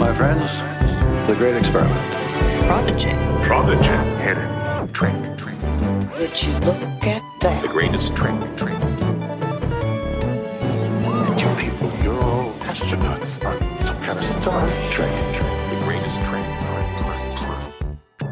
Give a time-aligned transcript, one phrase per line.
[0.00, 0.50] My friends,
[1.28, 2.00] the great experiment.
[2.64, 3.10] Prodigy.
[3.44, 3.90] Prodigy.
[4.22, 4.92] Hidden.
[4.94, 5.12] Trick.
[5.36, 5.54] Trick.
[6.18, 7.60] Would you look at that?
[7.60, 8.34] The greatest trick.
[8.56, 8.72] Trick.
[11.04, 15.12] And you people, you're all astronauts on some kind of star trek.
[15.68, 16.46] The greatest trick.
[17.04, 17.68] Trick.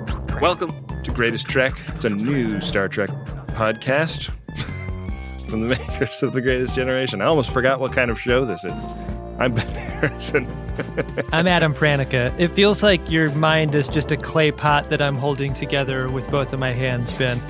[0.06, 0.26] Trick.
[0.26, 0.40] Trick.
[0.40, 0.72] Welcome
[1.02, 1.74] to Greatest Trek.
[1.88, 3.10] It's a new Star Trek
[3.48, 4.30] podcast
[5.50, 7.20] from the makers of The Greatest Generation.
[7.20, 8.86] I almost forgot what kind of show this is.
[9.38, 9.68] I'm Ben
[10.00, 10.67] Harrison.
[11.32, 12.34] I'm Adam Pranica.
[12.38, 16.30] It feels like your mind is just a clay pot that I'm holding together with
[16.30, 17.40] both of my hands, Ben.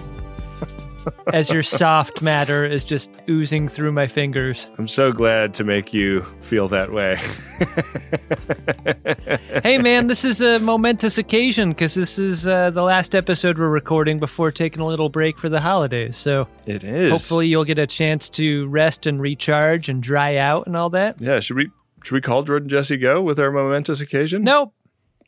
[1.32, 4.68] As your soft matter is just oozing through my fingers.
[4.78, 7.16] I'm so glad to make you feel that way.
[9.62, 13.68] Hey, man, this is a momentous occasion because this is uh, the last episode we're
[13.68, 16.16] recording before taking a little break for the holidays.
[16.16, 17.10] So it is.
[17.10, 21.20] hopefully you'll get a chance to rest and recharge and dry out and all that.
[21.20, 21.70] Yeah, should we
[22.08, 24.42] should we call Jordan Jesse Go with our momentous occasion?
[24.42, 24.72] Nope,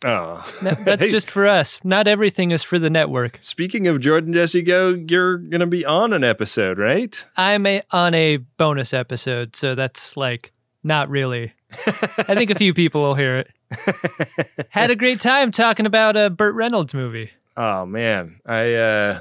[0.02, 0.42] Oh.
[0.62, 1.78] that- that's Hey, just for us.
[1.84, 3.37] Not everything is for the network.
[3.42, 7.22] Speaking of Jordan Jesse Go, you're going to be on an episode, right?
[7.37, 11.52] I'm a, on a bonus episode, so that's like not really.
[11.70, 14.66] I think a few people will hear it.
[14.70, 17.30] Had a great time talking about a Burt Reynolds movie.
[17.59, 19.20] Oh man, I uh,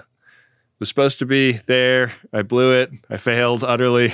[0.79, 2.13] was supposed to be there.
[2.31, 2.89] I blew it.
[3.09, 4.13] I failed utterly.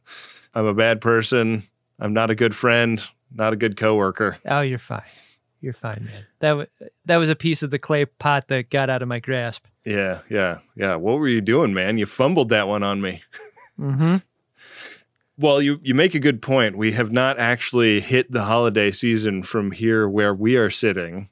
[0.54, 1.66] I'm a bad person.
[2.02, 3.04] I'm not a good friend.
[3.32, 4.36] Not a good coworker.
[4.44, 5.02] Oh, you're fine.
[5.60, 6.26] You're fine, man.
[6.40, 6.68] That w-
[7.06, 9.64] that was a piece of the clay pot that got out of my grasp.
[9.84, 10.96] Yeah, yeah, yeah.
[10.96, 11.98] What were you doing, man?
[11.98, 13.22] You fumbled that one on me.
[13.80, 14.16] Mm-hmm.
[15.38, 16.76] Well, you you make a good point.
[16.76, 21.30] We have not actually hit the holiday season from here where we are sitting.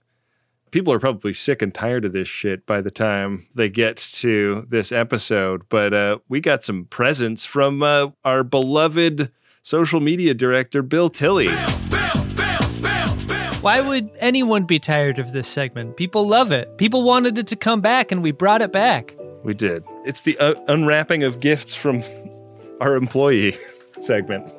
[0.71, 4.67] People are probably sick and tired of this shit by the time they get to
[4.71, 5.69] this episode.
[5.69, 9.31] But uh, we got some presents from uh, our beloved
[9.63, 11.49] social media director, Bill Tilley.
[13.61, 15.97] Why would anyone be tired of this segment?
[15.99, 16.79] People love it.
[16.79, 19.15] People wanted it to come back, and we brought it back.
[19.45, 19.85] We did.
[20.07, 22.03] It's the uh, unwrapping of gifts from
[22.81, 23.55] our employee
[24.01, 24.51] segment.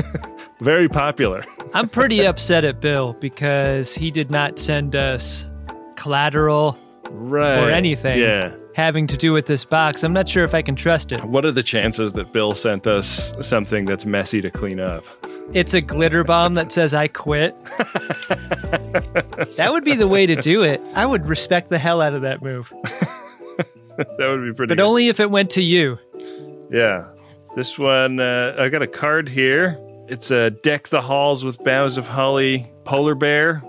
[0.60, 1.44] Very popular.
[1.74, 5.46] I'm pretty upset at Bill because he did not send us
[5.96, 6.76] collateral
[7.12, 7.58] Right.
[7.58, 8.52] or anything Yeah.
[8.80, 10.02] Having to do with this box.
[10.02, 11.22] I'm not sure if I can trust it.
[11.24, 15.04] What are the chances that Bill sent us something that's messy to clean up?
[15.52, 17.54] It's a glitter bomb that says I quit.
[19.56, 20.80] that would be the way to do it.
[20.94, 22.72] I would respect the hell out of that move.
[23.96, 24.80] that would be pretty But good.
[24.80, 25.98] only if it went to you.
[26.70, 27.06] yeah.
[27.56, 29.76] This one, uh, I got a card here.
[30.08, 33.60] It's a Deck the Halls with Boughs of Holly polar bear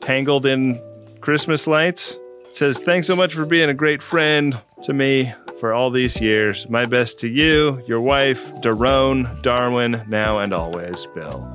[0.00, 0.80] tangled in
[1.20, 2.18] Christmas lights.
[2.52, 6.68] Says, Thanks so much for being a great friend to me for all these years.
[6.68, 11.46] My best to you, your wife, Daron, Darwin, now and always, Bill.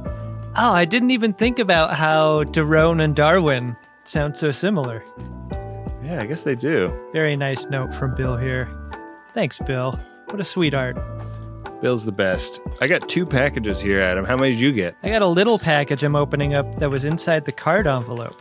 [0.57, 5.03] Oh, I didn't even think about how Daron and Darwin sound so similar.
[6.03, 6.91] Yeah, I guess they do.
[7.11, 8.69] Very nice note from Bill here.
[9.33, 9.99] Thanks, Bill.
[10.27, 10.97] What a sweetheart.
[11.81, 12.61] Bill's the best.
[12.81, 14.23] I got two packages here, Adam.
[14.23, 14.95] How many did you get?
[15.03, 18.39] I got a little package I'm opening up that was inside the card envelope.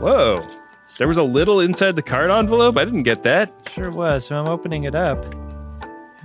[0.00, 0.46] Whoa.
[0.96, 2.76] There was a little inside the card envelope?
[2.76, 3.50] I didn't get that.
[3.72, 5.18] Sure was, so I'm opening it up.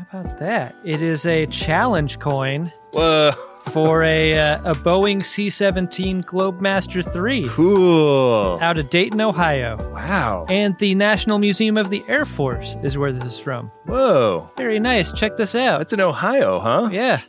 [0.10, 0.76] How about that?
[0.86, 3.32] It is a challenge coin Whoa.
[3.72, 8.58] for a uh, a Boeing C-17 Globemaster 3 Cool.
[8.62, 9.76] out of Dayton, Ohio.
[9.94, 10.46] Wow.
[10.50, 13.72] And the National Museum of the Air Force is where this is from.
[13.86, 14.50] Whoa.
[14.58, 15.12] Very nice.
[15.12, 15.80] Check this out.
[15.80, 16.90] That's in Ohio, huh?
[16.92, 17.22] Yeah.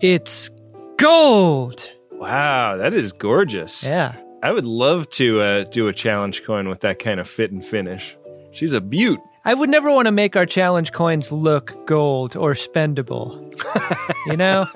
[0.00, 0.50] It's
[0.96, 1.92] gold.
[2.12, 3.82] Wow, that is gorgeous.
[3.82, 4.14] Yeah.
[4.42, 7.64] I would love to uh, do a challenge coin with that kind of fit and
[7.64, 8.16] finish.
[8.50, 9.20] She's a beaut.
[9.44, 13.38] I would never want to make our challenge coins look gold or spendable.
[14.26, 14.66] you know?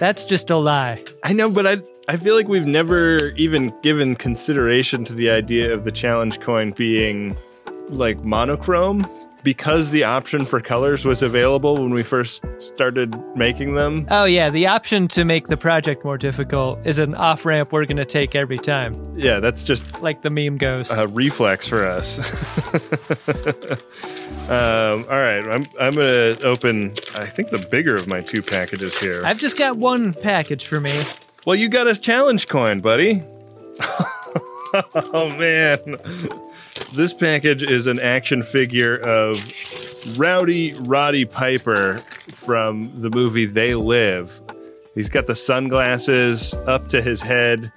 [0.00, 1.04] That's just a lie.
[1.22, 5.72] I know, but I I feel like we've never even given consideration to the idea
[5.72, 7.36] of the challenge coin being
[7.90, 9.08] like monochrome
[9.42, 14.06] because the option for colors was available when we first started making them.
[14.10, 14.50] Oh, yeah.
[14.50, 18.04] The option to make the project more difficult is an off ramp we're going to
[18.04, 20.90] take every time, Yeah, that's just like the meme goes.
[20.90, 22.18] a reflex for us.
[24.48, 26.90] um, all right, I'm I'm gonna open.
[27.14, 29.22] I think the bigger of my two packages here.
[29.24, 30.92] I've just got one package for me.
[31.46, 33.22] well, you got a challenge coin, buddy.
[34.94, 35.78] oh man,
[36.92, 39.36] this package is an action figure of
[40.18, 44.40] Rowdy Roddy Piper from the movie They Live.
[44.94, 47.72] He's got the sunglasses up to his head.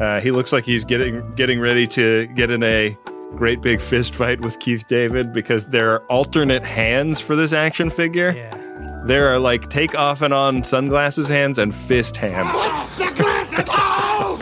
[0.00, 2.96] Uh, he looks like he's getting getting ready to get in a
[3.36, 7.90] great big fist fight with Keith David because there are alternate hands for this action
[7.90, 8.32] figure.
[8.32, 9.02] Yeah.
[9.06, 12.52] There are like take off and on sunglasses hands and fist hands.
[12.98, 13.68] The glasses!
[13.70, 14.40] Oh!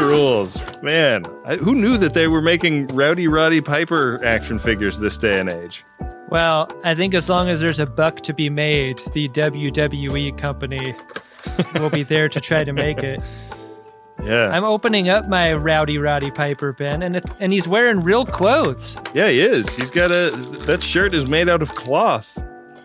[0.00, 0.58] Rules.
[0.82, 5.38] Man, I, who knew that they were making Rowdy Roddy Piper action figures this day
[5.38, 5.84] and age?
[6.28, 10.94] Well, I think as long as there's a buck to be made, the WWE company
[11.74, 13.20] will be there to try to make it.
[14.22, 14.50] Yeah.
[14.50, 18.94] I'm opening up my Rowdy Roddy Piper Ben, and it, and he's wearing real clothes.
[19.14, 19.74] yeah, he is.
[19.76, 20.30] He's got a.
[20.66, 22.36] That shirt is made out of cloth.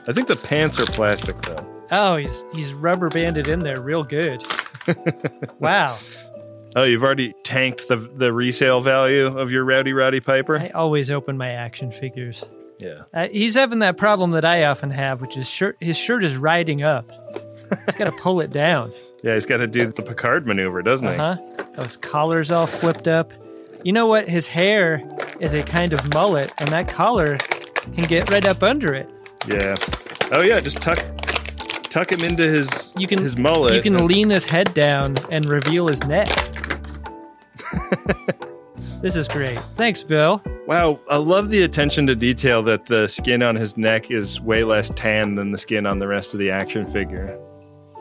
[0.08, 1.86] I think the pants are plastic, though.
[1.92, 4.48] Oh, he's he's rubber banded in there real good.
[5.60, 5.98] wow.
[6.76, 10.60] Oh, you've already tanked the the resale value of your Rowdy Roddy Piper?
[10.60, 12.44] I always open my action figures.
[12.80, 13.04] yeah.
[13.14, 15.78] Uh, he's having that problem that I often have, which is shirt.
[15.80, 17.10] His shirt is riding up.
[17.86, 18.92] He's got to pull it down.
[19.24, 21.16] Yeah, he's got to do the Picard maneuver, doesn't he?
[21.16, 21.38] Huh?
[21.74, 23.34] Those collars all flipped up.
[23.84, 24.30] You know what?
[24.30, 25.02] His hair
[25.40, 27.38] is a kind of mullet, and that collar
[27.96, 29.10] can get right up under it.
[29.48, 29.74] Yeah.
[30.32, 31.00] Oh yeah, just tuck
[31.90, 33.74] tuck him into his You can his mullet.
[33.74, 36.28] You can lean his head down and reveal his neck.
[39.02, 39.60] this is great.
[39.76, 40.42] Thanks, Bill.
[40.68, 44.64] Wow, I love the attention to detail that the skin on his neck is way
[44.64, 47.40] less tan than the skin on the rest of the action figure.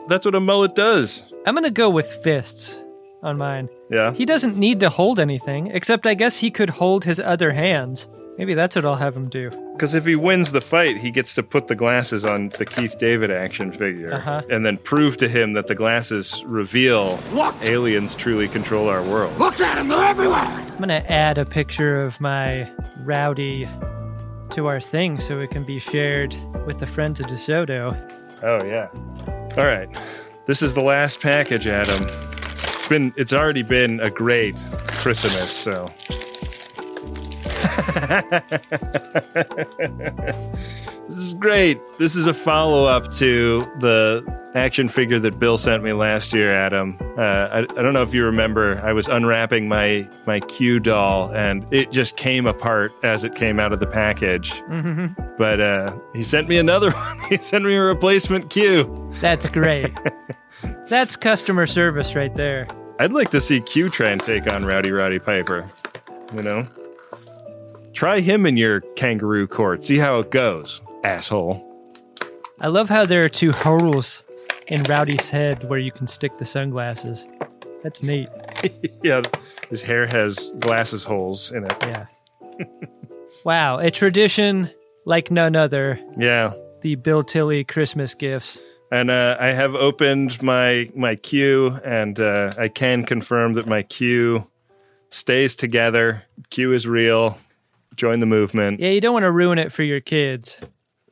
[0.07, 1.23] That's what a mullet does.
[1.45, 2.79] I'm gonna go with fists
[3.21, 3.69] on mine.
[3.89, 4.13] Yeah.
[4.13, 8.07] He doesn't need to hold anything, except I guess he could hold his other hands.
[8.37, 9.49] Maybe that's what I'll have him do.
[9.73, 12.97] Because if he wins the fight, he gets to put the glasses on the Keith
[12.99, 14.41] David action figure Uh-huh.
[14.49, 17.55] and then prove to him that the glasses reveal Look!
[17.61, 19.37] aliens truly control our world.
[19.39, 20.37] Look at them, they're everywhere!
[20.39, 22.69] I'm gonna add a picture of my
[23.03, 23.67] rowdy
[24.51, 26.35] to our thing so it can be shared
[26.65, 27.95] with the friends of DeSoto.
[28.43, 28.89] Oh yeah.
[29.57, 29.87] All right.
[30.45, 32.05] This is the last package, Adam.
[32.07, 34.55] It's been it's already been a great
[34.87, 35.91] Christmas, so
[41.07, 41.79] This is great.
[41.99, 44.23] This is a follow up to the
[44.55, 46.97] action figure that Bill sent me last year, Adam.
[47.15, 51.31] Uh, I, I don't know if you remember, I was unwrapping my, my Q doll
[51.35, 54.51] and it just came apart as it came out of the package.
[55.37, 57.19] But uh, he sent me another one.
[57.29, 59.13] he sent me a replacement Q.
[59.21, 59.91] That's great.
[60.87, 62.67] That's customer service right there.
[62.97, 65.67] I'd like to see Q try and take on Rowdy Roddy Piper.
[66.33, 66.67] You know?
[67.95, 69.85] Try him in your kangaroo court.
[69.85, 71.63] See how it goes, asshole.
[72.59, 74.21] I love how there are two holes
[74.67, 77.25] in Rowdy's head where you can stick the sunglasses.
[77.83, 78.27] That's neat.
[79.03, 79.21] yeah,
[79.69, 81.75] his hair has glasses holes in it.
[81.81, 82.05] Yeah.
[83.45, 84.69] wow, a tradition
[85.05, 85.97] like none other.
[86.17, 86.53] Yeah.
[86.81, 88.59] The Bill Tilly Christmas gifts.
[88.91, 93.83] And uh, I have opened my my Q, and uh, I can confirm that my
[93.83, 94.47] Q
[95.11, 96.23] stays together.
[96.49, 97.37] Q is real.
[97.95, 98.79] Join the movement.
[98.79, 100.57] Yeah, you don't want to ruin it for your kids.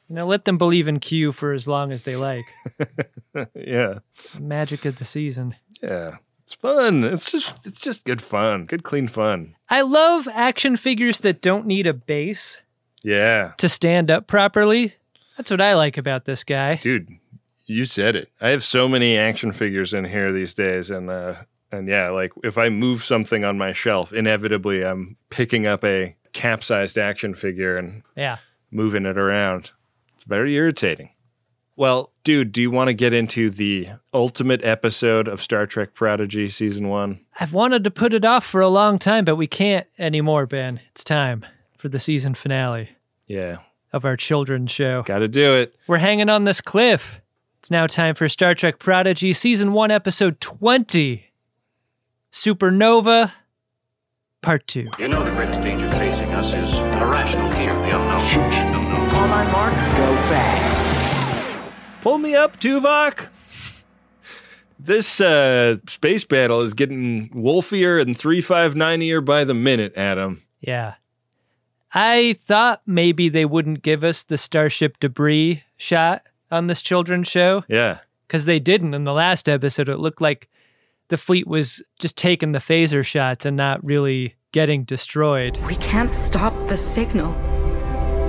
[0.10, 2.44] You know, let them believe in Q for as long as they like.
[3.56, 4.00] Yeah,
[4.40, 5.56] Magic of the season.
[5.82, 6.18] yeah.
[6.44, 7.04] It's fun.
[7.06, 8.66] It's just it's just good fun.
[8.66, 9.56] Good clean fun.
[9.70, 12.62] I love action figures that don't need a base
[13.02, 14.96] Yeah, to stand up properly.
[15.38, 16.76] That's what I like about this guy.
[16.76, 17.08] dude,
[17.66, 18.30] you said it.
[18.42, 21.36] I have so many action figures in here these days, and uh,
[21.72, 26.14] and yeah, like if I move something on my shelf, inevitably I'm picking up a
[26.34, 28.38] capsized action figure and Yeah.
[28.72, 29.72] moving it around.
[30.16, 31.10] It's very irritating.
[31.76, 36.50] Well, dude, do you want to get into the ultimate episode of Star Trek Prodigy
[36.50, 37.20] season one?
[37.40, 40.82] I've wanted to put it off for a long time, but we can't anymore, Ben.
[40.92, 41.44] It's time
[41.78, 42.90] for the season finale
[43.26, 43.58] Yeah,
[43.92, 45.02] of our children's show.
[45.02, 45.76] got to do it.
[45.88, 47.20] We're hanging on this cliff.
[47.60, 51.32] It's now time for Star Trek Prodigy, Season 1, Episode 20
[52.32, 53.32] Supernova,
[54.44, 54.90] Part 2.
[55.00, 58.20] You know the greatest danger facing us is an irrational fear of the unknown.
[58.26, 58.86] Huge unknown.
[59.16, 61.74] On my mark, go fast.
[62.02, 63.30] Pull me up, Tuvok.
[64.78, 70.44] This uh, space battle is getting wolfier and 359ier by the minute, Adam.
[70.60, 70.96] Yeah.
[71.94, 77.64] I thought maybe they wouldn't give us the Starship debris shot on this children's show
[77.70, 78.00] Yeah.
[78.28, 79.88] because they didn't in the last episode.
[79.88, 80.50] It looked like
[81.14, 85.56] the fleet was just taking the phaser shots and not really getting destroyed.
[85.68, 87.32] We can't stop the signal.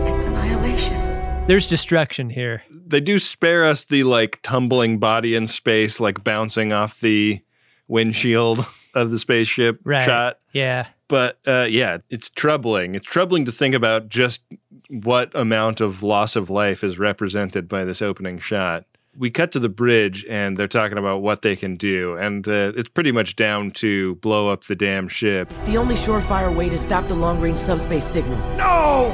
[0.06, 1.46] It's annihilation.
[1.46, 2.62] There's destruction here.
[2.86, 7.40] They do spare us the like tumbling body in space, like bouncing off the
[7.88, 10.04] windshield of the spaceship Right.
[10.04, 10.40] shot.
[10.52, 10.88] Yeah.
[11.08, 12.94] But uh, yeah, it's troubling.
[12.94, 14.42] It's troubling to think about just
[14.90, 18.84] what amount of loss of life is represented by this opening shot.
[19.16, 22.16] We cut to the bridge and they're talking about what they can do.
[22.16, 25.50] And uh, it's pretty much down to blow up the damn ship.
[25.50, 28.38] It's the only surefire way to stop the long range subspace signal.
[28.56, 29.12] No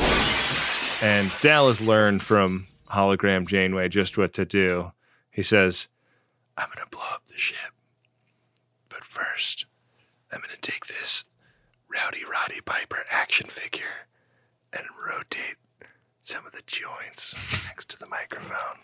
[1.03, 4.93] And Dallas learned from hologram Janeway just what to do.
[5.31, 5.89] He says,
[6.57, 7.57] I'm going to blow up the ship.
[8.89, 9.67] But first,
[10.33, 11.25] I'm going to take this
[11.93, 14.07] Rowdy Roddy Piper action figure
[14.73, 15.57] and rotate
[16.23, 17.35] some of the joints
[17.67, 18.79] next to the microphone.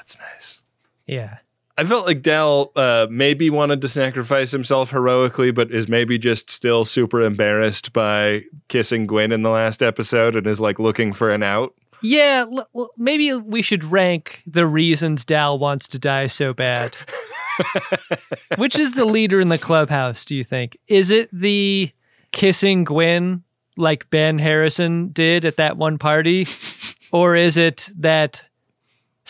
[0.00, 0.62] That's nice.
[1.06, 1.38] Yeah.
[1.76, 6.50] I felt like Dal uh, maybe wanted to sacrifice himself heroically, but is maybe just
[6.50, 11.30] still super embarrassed by kissing Gwyn in the last episode and is like looking for
[11.30, 11.74] an out.
[12.02, 16.96] Yeah, l- l- maybe we should rank the reasons Dal wants to die so bad.
[18.56, 20.78] Which is the leader in the clubhouse, do you think?
[20.88, 21.92] Is it the
[22.32, 23.42] kissing Gwyn
[23.76, 26.46] like Ben Harrison did at that one party?
[27.12, 28.44] Or is it that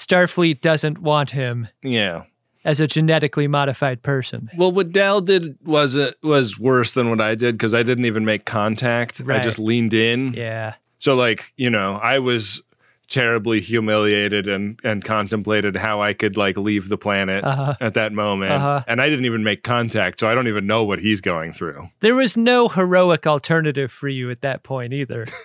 [0.07, 2.23] Starfleet doesn't want him Yeah.
[2.64, 4.49] as a genetically modified person?
[4.57, 8.04] Well, what Dal did was uh, was worse than what I did because I didn't
[8.07, 9.21] even make contact.
[9.28, 10.33] I just leaned in.
[10.35, 10.75] Yeah.
[10.99, 12.62] So, like, you know, I was
[13.09, 17.75] terribly humiliated and and contemplated how I could like leave the planet Uh-huh.
[17.80, 18.52] at that moment.
[18.52, 18.85] Uh-huh.
[18.87, 21.88] And I didn't even make contact, so I don't even know what he's going through.
[22.00, 25.26] There was no heroic alternative for you at that point either.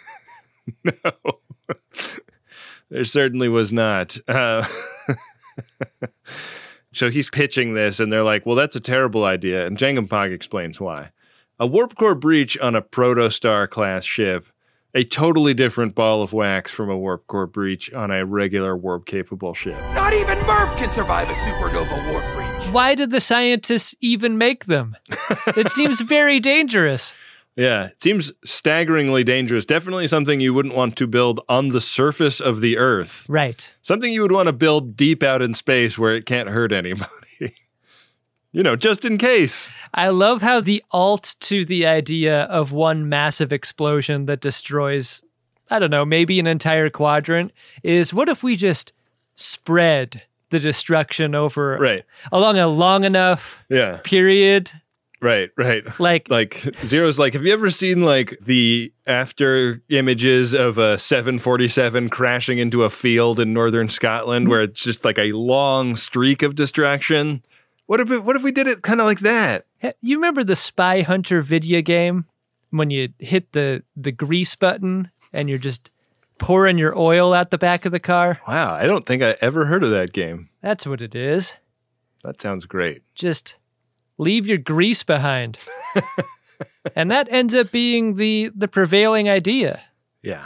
[2.90, 4.18] There certainly was not.
[4.28, 4.66] Uh,
[6.92, 9.66] so he's pitching this, and they're like, well, that's a terrible idea.
[9.66, 11.12] And Jankom Pog explains why.
[11.60, 14.48] A warp core breach on a Protostar class ship,
[14.94, 19.06] a totally different ball of wax from a warp core breach on a regular warp
[19.06, 19.80] capable ship.
[19.94, 22.74] Not even Murf can survive a supernova warp breach.
[22.74, 24.96] Why did the scientists even make them?
[25.56, 27.14] It seems very dangerous.
[27.56, 29.66] Yeah, it seems staggeringly dangerous.
[29.66, 33.26] Definitely something you wouldn't want to build on the surface of the Earth.
[33.30, 33.74] Right.
[33.82, 37.10] Something you would want to build deep out in space where it can't hurt anybody.
[38.52, 39.72] you know, just in case.
[39.94, 45.24] I love how the alt to the idea of one massive explosion that destroys,
[45.72, 48.92] I don't know, maybe an entire quadrant is what if we just
[49.36, 52.04] spread the destruction over Right.
[52.34, 54.00] along a long enough Yeah.
[54.04, 54.72] period?
[55.26, 55.84] Right, right.
[56.00, 56.54] Like, Like
[56.86, 62.84] Zero's like, have you ever seen like the after images of a 747 crashing into
[62.84, 67.44] a field in northern Scotland where it's just like a long streak of distraction?
[67.88, 69.66] What if it, what if we did it kind of like that?
[70.00, 72.26] You remember the Spy Hunter video game
[72.70, 75.90] when you hit the the grease button and you're just
[76.38, 78.40] pouring your oil out the back of the car?
[78.48, 80.50] Wow, I don't think I ever heard of that game.
[80.62, 81.56] That's what it is.
[82.24, 83.02] That sounds great.
[83.16, 83.58] Just
[84.18, 85.58] leave your grease behind.
[86.96, 89.82] and that ends up being the the prevailing idea.
[90.22, 90.46] Yeah.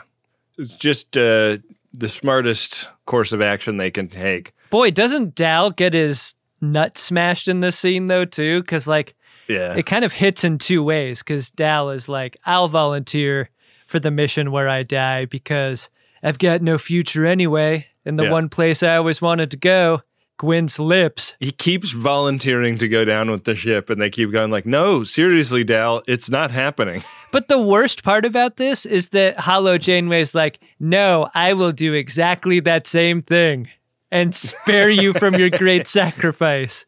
[0.58, 1.58] It's just uh,
[1.94, 4.54] the smartest course of action they can take.
[4.70, 9.16] Boy, doesn't Dal get his nut smashed in this scene though too cuz like
[9.48, 9.74] Yeah.
[9.76, 13.50] it kind of hits in two ways because Dal is like, I'll volunteer
[13.88, 15.90] for the mission where I die because
[16.22, 17.88] I've got no future anyway.
[18.06, 18.32] And the Yeah.
[18.32, 20.02] one place I always wanted to go,
[20.40, 21.36] Gwyn's lips.
[21.40, 25.04] he keeps volunteering to go down with the ship and they keep going like, "No,
[25.04, 30.34] seriously, Dal, it's not happening." But the worst part about this is that Holo Janeway's
[30.34, 33.68] like, no, I will do exactly that same thing
[34.10, 36.88] and spare you from your great sacrifice.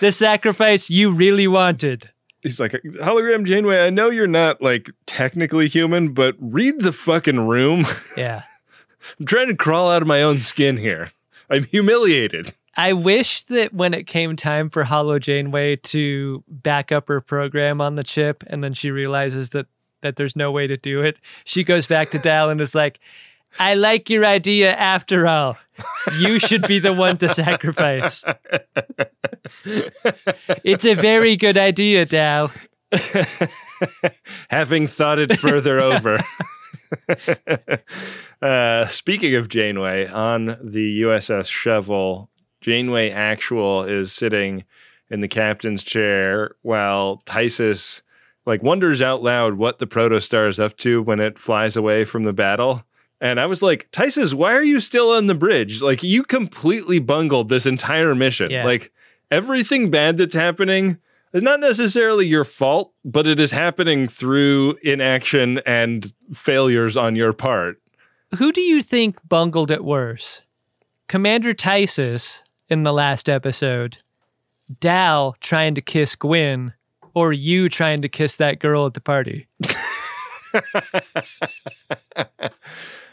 [0.00, 2.10] The sacrifice you really wanted.
[2.42, 7.46] He's like, "Hologram Janeway, I know you're not like technically human, but read the fucking
[7.46, 7.86] room.
[8.18, 8.42] Yeah.
[9.18, 11.12] I'm trying to crawl out of my own skin here.
[11.48, 17.08] I'm humiliated." I wish that when it came time for Holo Janeway to back up
[17.08, 19.66] her program on the chip, and then she realizes that
[20.02, 23.00] that there's no way to do it, she goes back to Dal and is like,
[23.58, 25.58] "I like your idea after all.
[26.20, 28.24] You should be the one to sacrifice.
[30.64, 32.50] it's a very good idea, Dal."
[34.50, 36.18] Having thought it further over.
[38.42, 44.64] uh, speaking of Janeway, on the USS Shovel, Janeway Actual is sitting
[45.10, 48.02] in the captain's chair while Tysess
[48.46, 52.22] like wonders out loud what the protostar is up to when it flies away from
[52.22, 52.84] the battle.
[53.20, 55.82] And I was like, Tysess, why are you still on the bridge?
[55.82, 58.50] Like you completely bungled this entire mission.
[58.50, 58.64] Yeah.
[58.64, 58.92] Like
[59.30, 60.98] everything bad that's happening
[61.32, 67.32] is not necessarily your fault, but it is happening through inaction and failures on your
[67.32, 67.80] part.
[68.36, 70.42] Who do you think bungled it worse?
[71.08, 73.98] Commander Tysess in the last episode,
[74.80, 76.72] Dal trying to kiss Gwyn,
[77.14, 79.46] or you trying to kiss that girl at the party?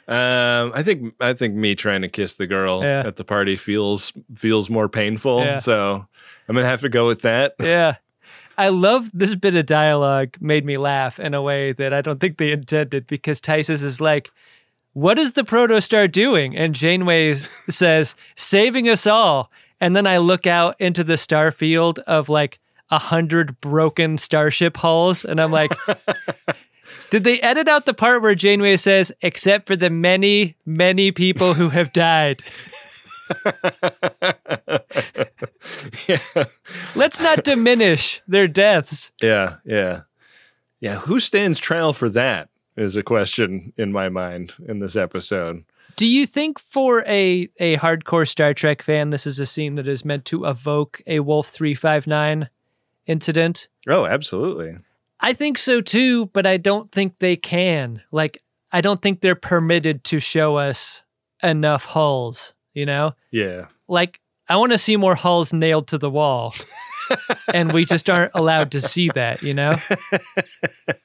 [0.09, 3.03] Um, I think I think me trying to kiss the girl Yeah.
[3.05, 5.41] at the party feels feels more painful.
[5.43, 5.57] Yeah.
[5.59, 6.05] So
[6.47, 7.55] I'm gonna have to go with that.
[7.61, 7.95] Yeah.
[8.57, 12.19] I love this bit of dialogue made me laugh in a way that I don't
[12.21, 14.31] think they intended because Tysess is like,
[14.97, 16.57] What is the protostar doing?
[16.57, 17.35] And Janeway
[17.69, 19.51] says, Saving us all.
[19.79, 22.57] And then I look out into the star field of like
[22.89, 25.71] a hundred broken starship hulls, and I'm like,
[27.11, 31.53] did they edit out the part where Janeway says, except for the many, many people
[31.53, 32.41] who have died?
[36.07, 36.17] yeah.
[36.95, 39.11] Let's not diminish their deaths.
[39.21, 40.01] Yeah, yeah.
[40.79, 45.65] Yeah, who stands trial for that is a question in my mind in this episode.
[45.95, 49.87] Do you think for a a hardcore Star Trek fan this is a scene that
[49.87, 52.49] is meant to evoke a Wolf 359
[53.07, 53.67] incident?
[53.89, 54.77] Oh, absolutely.
[55.19, 58.03] I think so too, but I don't think they can.
[58.11, 58.41] Like
[58.71, 61.03] I don't think they're permitted to show us
[61.41, 63.13] enough hulls, you know?
[63.31, 63.65] Yeah.
[63.87, 66.53] Like I want to see more hulls nailed to the wall.
[67.53, 69.75] and we just aren't allowed to see that, you know?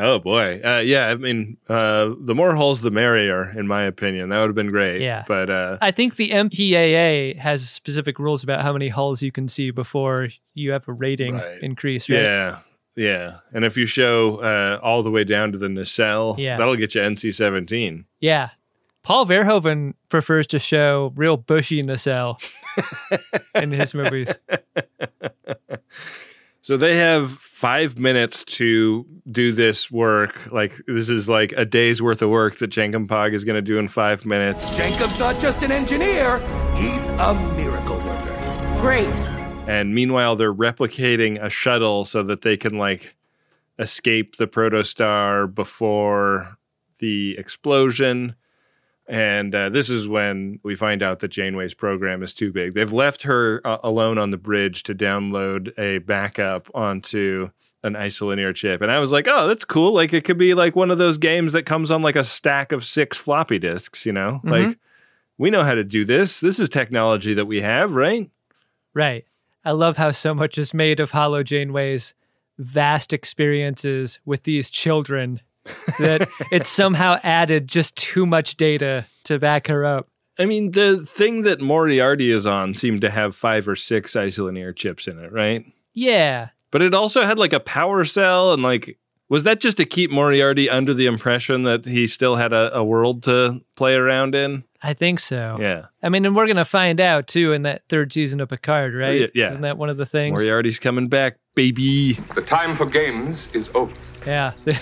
[0.00, 0.60] Oh boy.
[0.64, 4.28] Uh, yeah, I mean, uh, the more holes, the merrier in my opinion.
[4.28, 5.00] That would have been great.
[5.00, 5.24] Yeah.
[5.26, 9.48] But uh, I think the MPAA has specific rules about how many holes you can
[9.48, 11.62] see before you have a rating Right.
[11.62, 12.20] increase, right?
[12.22, 12.58] yeah.
[12.96, 13.38] Yeah.
[13.52, 16.56] And if you show uh, all the way down to the nacelle, Yeah.
[16.58, 18.04] that'll get you NC-17.
[18.20, 18.50] Yeah.
[19.04, 22.38] Paul Verhoeven prefers to show real bushy nacelle
[23.54, 24.36] in his movies.
[26.68, 30.52] So they have five minutes to do this work.
[30.52, 33.62] Like this is like a day's worth of work that Jankom Pog is going to
[33.62, 34.68] do in five minutes.
[34.76, 36.40] Jacob's not just an engineer,
[36.76, 38.78] he's a miracle worker.
[38.82, 39.08] Great.
[39.66, 43.16] And meanwhile, they're replicating a shuttle so that they can like
[43.78, 46.58] escape the protostar before
[46.98, 48.34] the explosion.
[49.08, 52.74] And uh, this is when we find out that Janeway's program is too big.
[52.74, 57.48] They've left her uh, alone on the bridge to download a backup onto
[57.82, 58.82] an isolinear chip.
[58.82, 59.94] And I was like, oh, that's cool.
[59.94, 62.70] Like it could be like one of those games that comes on like a stack
[62.70, 64.40] of six floppy disks, you know?
[64.44, 64.78] Like
[65.38, 66.40] we know how to do this.
[66.40, 68.30] This is technology that we have, right?
[68.92, 69.24] Right.
[69.64, 72.14] I love how so much is made of Holo Janeway's
[72.58, 75.40] vast experiences with these children
[75.98, 80.08] that it somehow added just too much data to back her up.
[80.38, 84.74] I mean, the thing that Moriarty is on seemed to have five or six isolinear
[84.74, 85.64] chips in it, right?
[85.94, 86.50] Yeah.
[86.70, 90.10] But it also had like a power cell and like was that just to keep
[90.10, 94.64] Moriarty under the impression that he still had a, a world to play around in?
[94.82, 95.58] I think so.
[95.60, 95.86] Yeah.
[96.02, 98.94] I mean, and we're going to find out too in that third season of Picard,
[98.94, 99.08] right?
[99.08, 99.48] Oh, yeah, yeah.
[99.48, 100.32] Isn't that one of the things?
[100.32, 102.14] Moriarty's coming back, baby.
[102.34, 103.94] The time for games is over.
[104.26, 104.52] Yeah.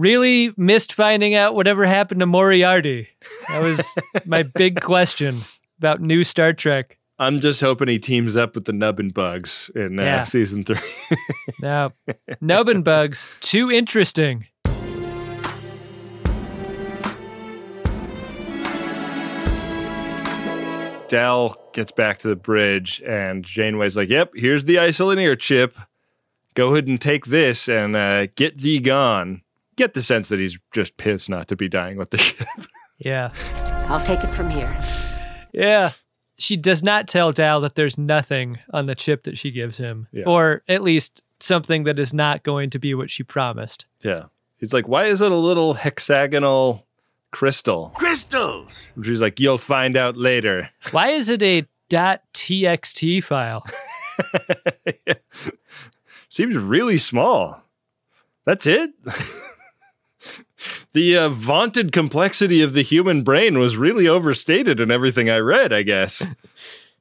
[0.00, 3.08] really missed finding out whatever happened to Moriarty.
[3.48, 3.86] That was
[4.26, 5.42] my big question
[5.78, 6.98] about new Star Trek.
[7.18, 10.24] I'm just hoping he teams up with the Nubbin Bugs in uh, Yeah.
[10.24, 10.78] season three.
[11.60, 11.92] Now,
[12.40, 14.46] Nubbin bugs, too interesting.
[21.08, 25.76] Dell gets back to the bridge, and Janeway's like, "Yep, here's the isolinear chip.
[26.54, 29.42] Go ahead and take this and uh, get thee gone."
[29.80, 32.46] Get the sense that he's just pissed not to be dying with the ship.
[32.98, 33.32] Yeah.
[33.88, 34.78] I'll take it from here.
[35.54, 35.92] Yeah.
[36.36, 40.06] She does not tell Dal that there's nothing on the chip that she gives him,
[40.12, 40.24] Yeah.
[40.26, 43.86] or at least something that is not going to be what she promised.
[44.02, 44.24] yeah,
[44.58, 46.86] he's like, "Why is it a little hexagonal
[47.30, 48.90] crystal?" Crystals!
[49.02, 53.64] She's like, "You'll find out later." Why is it a .txt file?
[56.28, 57.62] Seems really small.
[58.44, 58.90] That's it.
[60.92, 65.72] The uh, vaunted complexity of the human brain was really overstated in everything I read.
[65.72, 66.24] I guess.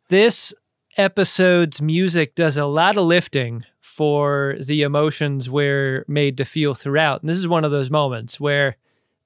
[0.10, 0.56] This
[0.98, 7.22] episode's music does a lot of lifting for the emotions we're made to feel throughout.
[7.22, 8.76] And this is one of those moments where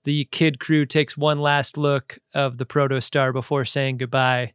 [0.04, 4.52] the kid crew takes one last look of the protostar before saying goodbye.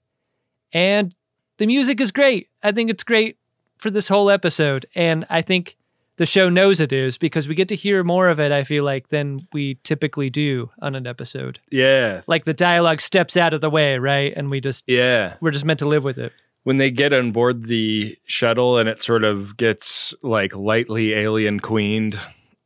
[0.71, 1.14] And
[1.57, 2.51] the music is great.
[2.62, 3.38] I think it's great
[3.79, 4.85] for this whole episode.
[4.95, 5.78] And I think
[6.18, 8.85] the show knows it is because we get to hear more of it, I feel
[8.85, 11.61] like, than we typically do on an episode.
[11.70, 14.33] Yeah, Like the dialogue steps out of the way, right?
[14.37, 15.37] And we just yeah.
[15.40, 16.33] we're just meant to live with it.
[16.64, 21.61] when they get on board the shuttle and it sort of gets like lightly alien
[21.61, 22.20] queened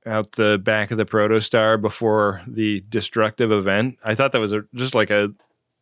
[0.05, 4.65] out the back of the protostar before the destructive event i thought that was a,
[4.75, 5.33] just like a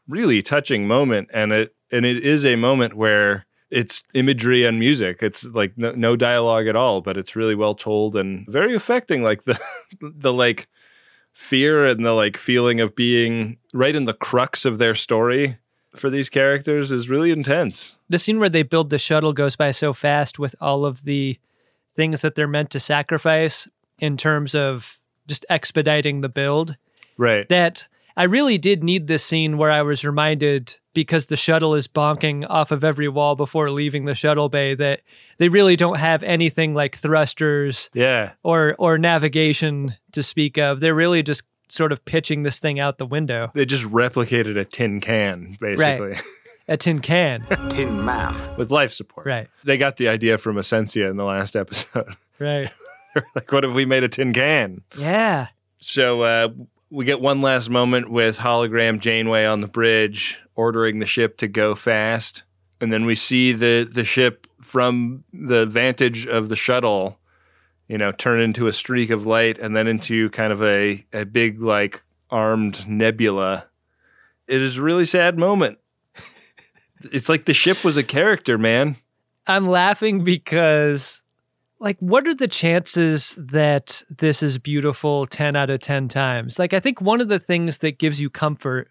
[0.07, 5.23] really touching moment and it and it is a moment where it's imagery and music
[5.23, 9.23] it's like no, no dialogue at all but it's really well told and very affecting
[9.23, 9.59] like the
[10.01, 10.69] the like
[11.33, 15.57] fear and the like feeling of being right in the crux of their story
[15.95, 17.97] for these characters is really intense.
[18.09, 21.39] the scene where they build the shuttle goes by so fast with all of the
[21.97, 26.77] things that they're meant to sacrifice in terms of just expediting the build
[27.17, 27.49] Right.
[27.49, 31.87] that I really did need this scene where I was reminded because the shuttle is
[31.89, 35.01] bonking off of every wall before leaving the shuttle bay that
[35.39, 38.33] they really don't have anything like thrusters Yeah.
[38.43, 40.81] or or navigation to speak of.
[40.81, 43.51] They're really just sort of pitching this thing out the window.
[43.55, 46.17] They just replicated a tin can, basically,
[46.69, 47.47] A tin can.
[47.71, 48.35] Tin Man.
[48.57, 49.27] with life support.
[49.27, 49.49] right.
[49.65, 52.15] They got the idea from Asencia in the last episode.
[52.41, 52.71] Right.
[53.35, 54.81] Like, what if we made a tin can?
[54.97, 55.49] Yeah.
[55.79, 56.49] So uh,
[56.91, 61.49] we get one last moment with hologram Janeway on the bridge ordering the ship to
[61.49, 62.43] go fast,
[62.81, 67.19] and then we see the the ship from the vantage of the shuttle,
[67.89, 71.25] you know, turn into a streak of light and then into kind of a a
[71.25, 73.67] big like armed nebula.
[74.47, 75.79] It is a really sad moment.
[77.13, 78.97] it's like the ship was a character, man.
[79.47, 81.23] I'm laughing because,
[81.81, 86.59] like, what are the chances that this is beautiful 10 out of 10 times?
[86.59, 88.89] Like, I think one of the things that gives you comfort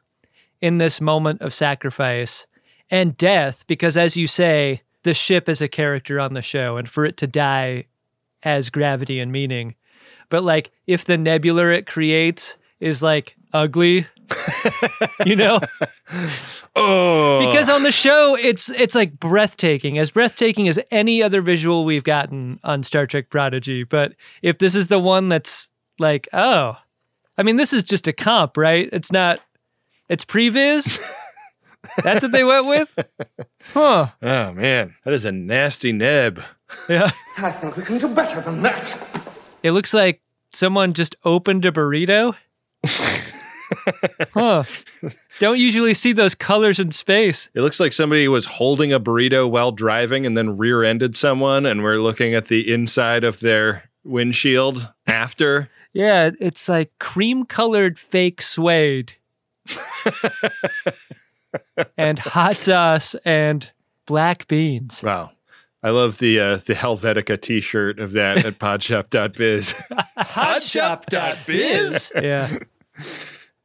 [0.59, 2.47] in this moment of sacrifice
[2.89, 6.89] and death, because as you say, the ship is a character on the show, and
[6.89, 7.85] for it to die
[8.41, 9.75] has gravity and meaning.
[10.29, 14.07] But, like, if the nebula it creates is like ugly,
[15.25, 15.59] you know?
[16.79, 21.85] Oh, because on the show it's it's like breathtaking as breathtaking as any other visual
[21.85, 23.83] we've gotten on star trek prodigy.
[23.83, 26.77] But if this is the one that's like oh
[27.37, 28.89] i mean this is just a comp right?
[28.93, 29.41] It's not
[30.07, 30.99] it's previs
[32.03, 32.97] that's what they went with?
[33.73, 34.09] Huh.
[34.21, 36.41] Oh man, that is a nasty neb.
[36.89, 37.09] yeah.
[37.37, 38.97] I think we can do better than that.
[39.63, 42.35] it looks like someone just opened a burrito
[44.33, 44.63] huh
[45.39, 49.49] don't usually see those colors in space It looks like somebody was holding a burrito
[49.49, 53.89] while driving and then rear ended someone, and we're looking at the inside of their
[54.03, 55.69] windshield after.
[55.91, 59.13] Yeah, it's like cream colored fake suede.
[61.97, 63.71] and hot sauce and
[64.05, 65.01] black beans.
[65.01, 65.31] Wow.
[65.81, 69.73] I love the uh, the Helvetica t shirt of that at podshop.biz.
[70.19, 72.11] Hotshop.biz?
[72.21, 72.49] Yeah.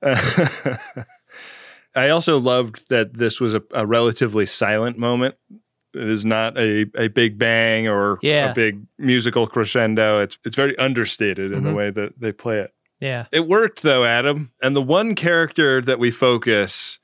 [1.96, 5.36] I also loved that this was a, a relatively silent moment.
[5.94, 8.50] It is not a, a big bang or Yeah.
[8.50, 10.20] a big musical crescendo.
[10.20, 11.76] It's it's very understated in the Mhm.
[11.76, 12.74] way that they play it.
[13.00, 13.26] Yeah.
[13.30, 14.50] It worked though, Adam.
[14.60, 16.98] And the one character that we focus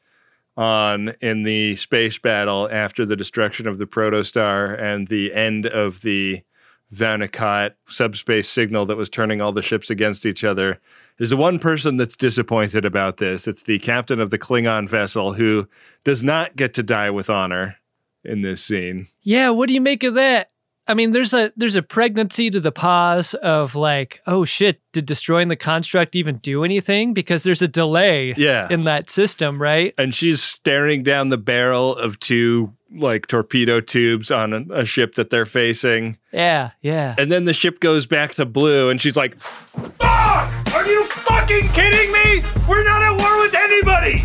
[0.57, 6.01] on in the space battle after the destruction of the protostar and the end of
[6.01, 6.43] the
[6.91, 10.81] Vau N'Akat subspace signal that was turning all the ships against each other
[11.19, 13.47] is the one person that's disappointed about this.
[13.49, 15.69] It's the captain of the Klingon vessel who
[16.05, 17.77] does not get to die with honor
[18.25, 19.09] in this scene.
[19.23, 20.51] Yeah, what do you make of that?
[20.89, 25.07] I mean, there's a there's a pregnancy to the pause of like, oh shit, did
[25.07, 27.13] destroying the construct even do anything?
[27.15, 28.67] Because there's a delay Yeah.
[28.71, 29.95] in that system, right?
[29.99, 35.15] and she's staring down the barrel of two like torpedo tubes on a, a ship
[35.15, 36.19] that they're facing.
[36.33, 37.15] Yeah, yeah.
[37.19, 40.75] And then the ship goes back to blue, and she's like, Fuck!
[40.75, 42.43] Are you fucking kidding me?
[42.69, 44.25] We're not at war with anybody!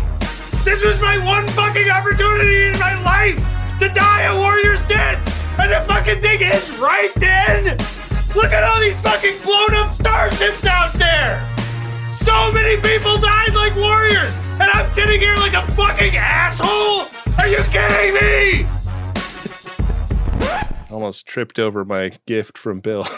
[0.64, 3.38] This was my one fucking opportunity in my life
[3.78, 5.20] to die a warrior's death!
[5.58, 7.76] And the fucking thing ends right then!
[8.34, 11.40] Look at all these fucking blown up starships out there!
[12.24, 14.34] So many people died like warriors!
[14.58, 17.08] And I'm sitting here like a fucking asshole!
[17.38, 18.66] Are you kidding me?
[20.90, 23.06] almost tripped over my gift from Bill.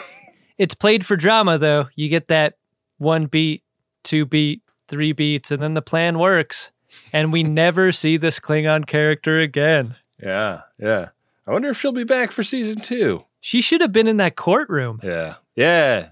[0.59, 1.87] It's played for drama though.
[1.95, 2.55] You get that
[2.97, 3.63] one beat,
[4.03, 6.73] two beat, three beats, and then the plan works.
[7.13, 9.95] And we never see this Klingon character again.
[10.21, 11.11] yeah, yeah.
[11.47, 13.23] I wonder if she'll be back for season two.
[13.39, 14.99] She should have been in that courtroom.
[15.01, 16.09] Yeah, yeah.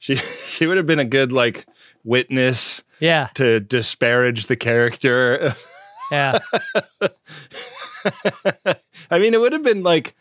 [0.00, 1.64] She she would have been a good like
[2.02, 5.54] witness Yeah, to disparage the character.
[6.10, 6.38] Yeah.
[9.10, 10.14] I mean, it would have been like.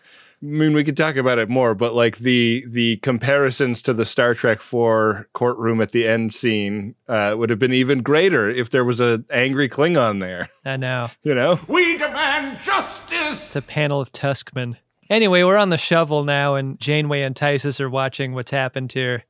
[0.43, 4.06] I mean, we could talk about it more, but like the the comparisons to the
[4.06, 8.69] Star Trek Four courtroom at the end scene uh, would have been even greater if
[8.69, 10.50] there was a angry Klingon there.
[10.65, 11.10] I know.
[11.24, 11.60] You know?
[11.67, 13.48] We demand justice!
[13.48, 14.76] It's a panel of Tuskmen.
[15.10, 19.24] Anyway, we're on the shovel now, and Janeway and Tysess are watching what's happened here.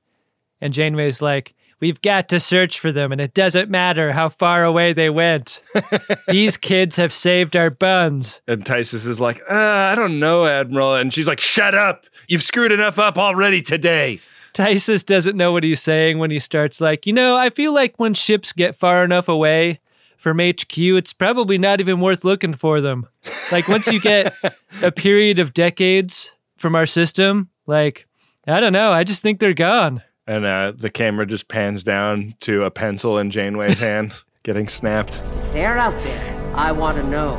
[0.61, 4.63] And Janeway's like, We've got to search for them, and it doesn't matter how far
[4.63, 5.61] away they went.
[6.27, 8.41] These kids have saved our buns.
[8.47, 10.95] And Tysess is like, uh, I don't know, Admiral.
[10.95, 12.05] And she's like, Shut up!
[12.27, 14.21] You've screwed enough up already today.
[14.53, 17.99] Tysess doesn't know what he's saying when he starts like, you know, I feel like
[17.99, 19.81] when ships get far enough away
[20.17, 23.05] from HQ, it's probably not even worth looking for them.
[23.51, 24.33] Like once you get
[24.81, 28.07] a period of decades from our system, like
[28.47, 30.01] I don't know, I just think they're gone.
[30.27, 35.19] And uh, the camera just pans down to a pencil in Janeway's hand getting snapped.
[35.53, 37.37] They're out there, I want to know.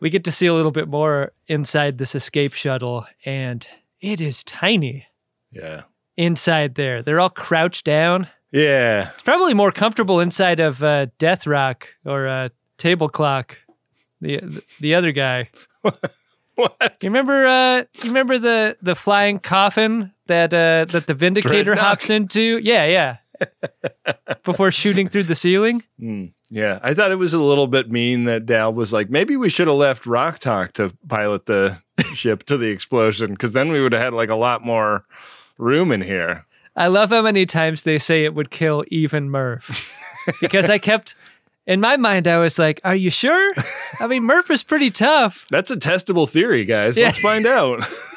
[0.00, 3.66] we get to see a little bit more inside this escape shuttle, and
[4.00, 5.06] it is tiny
[5.52, 5.82] Yeah.
[6.16, 7.02] inside there.
[7.02, 8.28] They're all crouched down.
[8.52, 9.10] Yeah.
[9.14, 13.58] It's probably more comfortable inside of uh, Death Rock or uh, Table Clock.
[14.20, 15.50] The the other guy.
[16.56, 16.78] What?
[17.00, 17.44] Do you remember?
[17.46, 21.78] Uh, you remember the the flying coffin that uh, that the Vindicator Drednok.
[21.78, 22.58] hops into?
[22.62, 23.16] Yeah, yeah.
[24.44, 25.82] Before shooting through the ceiling.
[26.54, 26.78] Yeah.
[26.82, 29.66] I thought it was a little bit mean that Dal was like, maybe we should
[29.66, 31.82] have left Rok-Tahk to pilot the
[32.14, 35.04] ship to the explosion because then we would have had like a lot more
[35.58, 36.46] room in here.
[36.76, 39.90] I love how many times they say it would kill even Murf.
[40.40, 41.16] because I kept
[41.66, 43.52] in my mind I was like, Are you sure?
[43.98, 45.46] I mean Murf is pretty tough.
[45.50, 46.96] That's a testable theory, guys.
[46.96, 47.06] Yeah.
[47.06, 47.84] Let's find out.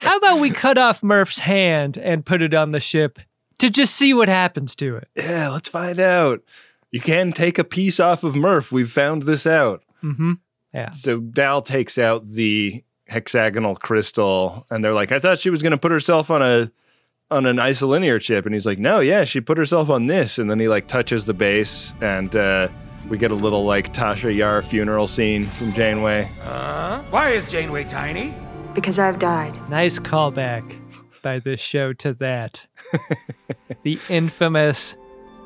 [0.00, 3.18] How about we cut off Murf's hand and put it on the ship
[3.58, 5.08] to just see what happens to it?
[5.16, 6.42] yeah, let's find out.
[6.90, 8.70] You can take a piece off of Murph.
[8.72, 9.82] We've found this out.
[10.02, 10.32] Mm-hmm.
[10.74, 10.90] Yeah.
[10.90, 15.70] So Dal takes out the hexagonal crystal, and they're like, "I thought she was going
[15.72, 16.70] to put herself on a
[17.30, 20.50] on an isolinear chip," and he's like, "No, yeah, she put herself on this." And
[20.50, 22.68] then he like touches the base, and uh,
[23.10, 26.28] we get a little like Tasha Yar funeral scene from Janeway.
[26.42, 28.34] Uh, why is Janeway tiny?
[28.74, 29.54] Because I've died.
[29.68, 30.78] Nice callback
[31.22, 32.66] by this show to that.
[33.82, 34.96] the infamous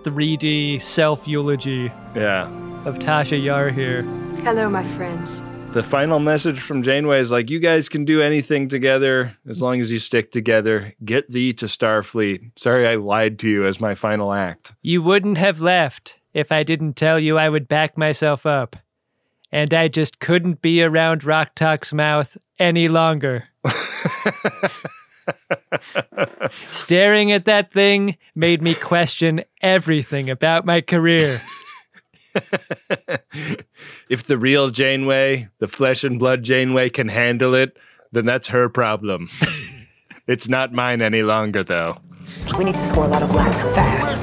[0.04, 2.46] 3D self eulogy Yeah.
[2.84, 4.02] of Tasha Yar here.
[4.44, 5.42] Hello, my friends.
[5.72, 9.80] The final message from Janeway is like, "You guys can do anything together as long
[9.80, 10.94] as you stick together.
[11.04, 14.72] Get thee to Starfleet." Sorry, I lied to you as my final act.
[14.80, 18.76] You wouldn't have left if I didn't tell you I would back myself up.
[19.50, 23.44] And I just couldn't be around Rok-Tahk's mouth any longer.
[26.70, 31.40] Staring at that thing made me question everything about my career.
[34.08, 37.76] If the real Janeway, the flesh and blood Janeway, can handle it,
[38.12, 39.30] then that's her problem.
[40.28, 41.98] it's not mine any longer, though.
[42.56, 44.22] We need to score a lot of laps fast.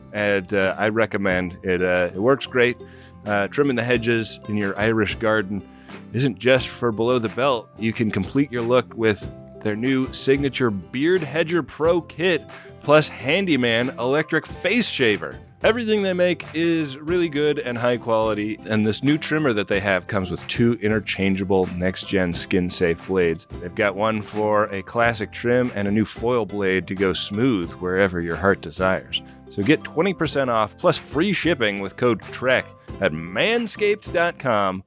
[0.13, 1.81] and uh, I recommend it.
[1.81, 2.77] Uh, it works great.
[3.25, 5.67] Uh, trimming the hedges in your Irish garden
[6.13, 7.69] isn't just for below the belt.
[7.77, 9.29] You can complete your look with
[9.61, 12.49] their new signature Beard Hedger Pro kit
[12.81, 15.39] plus Handyman electric face shaver.
[15.63, 19.79] Everything they make is really good and high quality, and this new trimmer that they
[19.79, 23.45] have comes with two interchangeable next gen skin safe blades.
[23.59, 27.71] They've got one for a classic trim and a new foil blade to go smooth
[27.73, 29.21] wherever your heart desires.
[29.51, 32.65] So get 20% off plus free shipping with code TREK
[32.99, 34.83] at manscaped.com.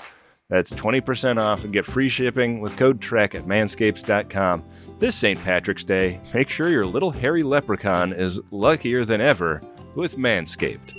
[0.51, 4.65] That's 20% off and get free shipping with code TREK at manscaped.com.
[4.99, 5.41] This St.
[5.41, 9.63] Patrick's Day, make sure your little hairy leprechaun is luckier than ever
[9.97, 10.95] with Manscaped.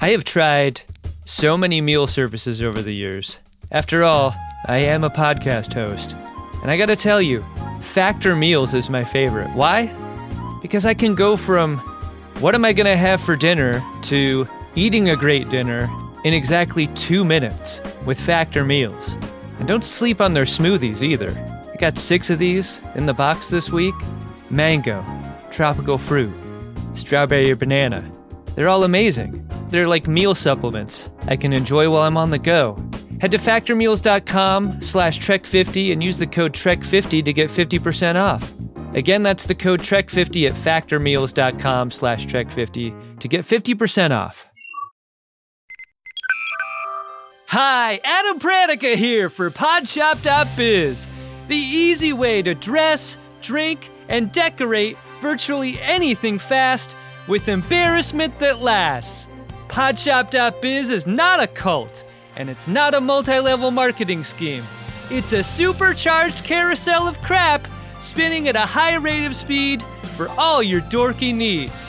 [0.00, 0.82] I have tried
[1.24, 3.38] so many meal services over the years.
[3.70, 4.34] After all,
[4.66, 6.16] I am a podcast host.
[6.62, 7.44] And I gotta tell you,
[7.80, 9.50] Factor Meals is my favorite.
[9.50, 9.86] Why?
[10.60, 11.78] Because I can go from
[12.40, 15.88] what am I gonna have for dinner to eating a great dinner
[16.24, 19.16] in exactly two minutes with Factor Meals.
[19.58, 21.30] And don't sleep on their smoothies either.
[21.72, 23.94] I got six of these in the box this week
[24.50, 25.04] mango,
[25.50, 26.32] tropical fruit,
[26.94, 28.10] strawberry or banana.
[28.54, 29.48] They're all amazing.
[29.68, 32.76] They're like meal supplements I can enjoy while I'm on the go.
[33.20, 38.52] Head to factormeals.com slash trek50 and use the code trek50 to get 50% off.
[38.94, 44.48] Again, that's the code trek50 at factormeals.com slash trek50 to get 50% off.
[47.48, 51.06] Hi, Adam Pranica here for Podshop.biz,
[51.48, 56.96] the easy way to dress, drink, and decorate virtually anything fast
[57.28, 59.28] with embarrassment that lasts.
[59.68, 62.04] Podshop.biz is not a cult,
[62.36, 64.64] and it's not a multi level marketing scheme.
[65.10, 67.66] It's a supercharged carousel of crap
[68.00, 69.82] spinning at a high rate of speed
[70.16, 71.88] for all your dorky needs.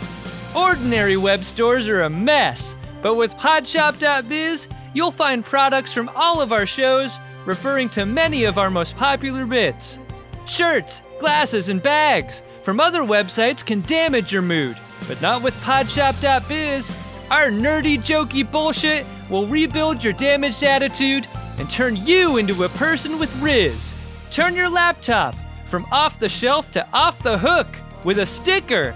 [0.55, 6.53] Ordinary web stores are a mess, but with Podshop.biz, you'll find products from all of
[6.53, 9.97] our shows referring to many of our most popular bits.
[10.45, 16.97] Shirts, glasses, and bags from other websites can damage your mood, But not with Podshop.biz.
[17.29, 23.19] Our nerdy, jokey bullshit will rebuild your damaged attitude and turn you into a person
[23.19, 23.93] with Riz.
[24.31, 27.67] Turn your laptop from off the shelf to off the hook
[28.05, 28.95] with a sticker.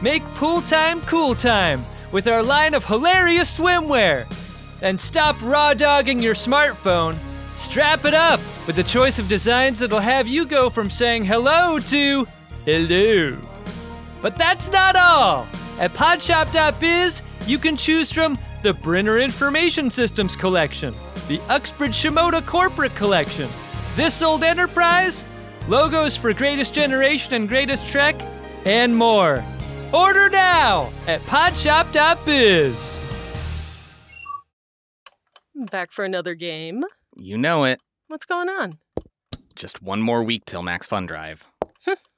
[0.00, 4.32] Make pool time cool time with our line of hilarious swimwear.
[4.80, 7.16] And stop raw dogging your smartphone.
[7.56, 11.80] Strap it up with a choice of designs that'll have you go from saying hello
[11.80, 12.28] to
[12.68, 13.34] hello.
[14.20, 15.46] But that's not all.
[15.78, 20.94] At podshop.biz, you can choose from the Brenner Information Systems Collection,
[21.28, 23.48] the Uxbridge Shimoda Corporate Collection,
[23.96, 25.24] This Old Enterprise,
[25.66, 28.20] logos for Greatest Generation and Greatest Trek,
[28.66, 29.42] and more.
[29.94, 32.98] Order now at podshop.biz.
[35.70, 36.84] Back for another game.
[37.16, 37.80] You know it.
[38.08, 38.72] What's going on?
[39.54, 41.48] Just one more week till Max Fun Drive.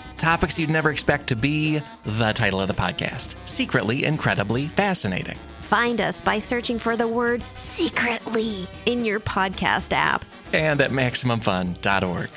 [0.21, 5.35] Topics you'd never expect to be the title of the podcast Secretly Incredibly Fascinating.
[5.61, 10.23] Find us by searching for the word secretly in your podcast app.
[10.53, 12.29] And at MaximumFun.org.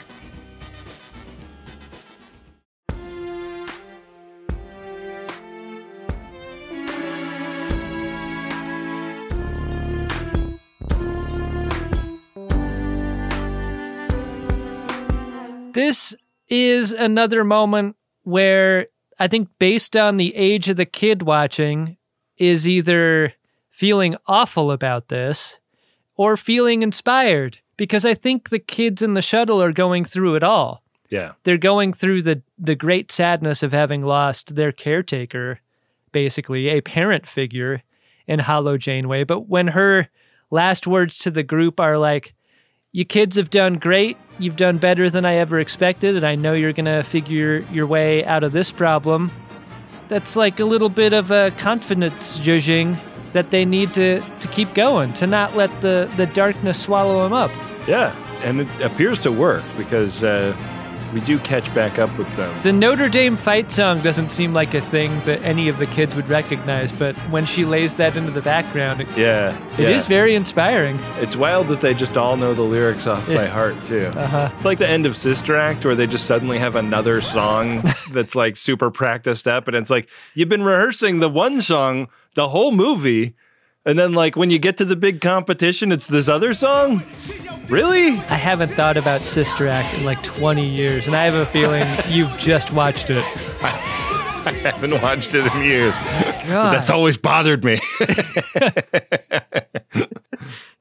[15.74, 16.16] This
[16.54, 18.86] is another moment where
[19.18, 21.96] I think, based on the age of the kid watching,
[22.36, 23.32] is either
[23.70, 25.58] feeling awful about this
[26.16, 30.44] or feeling inspired because I think the kids in the shuttle are going through it
[30.44, 30.84] all.
[31.10, 31.32] Yeah.
[31.42, 35.60] They're going through the the great sadness of having lost their caretaker,
[36.12, 37.82] basically a parent figure
[38.28, 39.24] in Holo Janeway.
[39.24, 40.08] But when her
[40.50, 42.34] last words to the group are like,
[42.94, 44.16] "You kids have done great.
[44.38, 48.24] You've done better than I ever expected, and I know you're gonna figure your way
[48.24, 49.32] out of this problem."
[50.06, 52.98] That's like a little bit of a confidence judging
[53.32, 57.32] that they need to to keep going, to not let the the darkness swallow them
[57.32, 57.50] up.
[57.88, 60.54] Yeah, and it appears to work because uh,
[61.14, 62.52] we do catch back up with them.
[62.62, 66.16] The Notre Dame fight song doesn't seem like a thing that any of the kids
[66.16, 70.08] would recognize, but when she lays that into the background, it, Yeah, it is yeah.
[70.08, 70.98] very inspiring.
[71.20, 74.06] It's wild that they just all know the lyrics off by heart too.
[74.14, 74.50] Uh-huh.
[74.56, 78.34] It's like the end of Sister Act where they just suddenly have another song that's
[78.34, 82.72] like super practiced up, and it's like you've been rehearsing the one song the whole
[82.72, 83.36] movie,
[83.84, 87.02] and then like when you get to the big competition, it's this other song.
[87.68, 88.08] Really?
[88.08, 91.86] I haven't thought about Sister Act in like 20 years, and I have a feeling
[92.08, 93.24] you've just watched it.
[93.62, 95.94] I haven't watched it in years.
[96.48, 96.74] God.
[96.74, 97.76] That's always bothered me.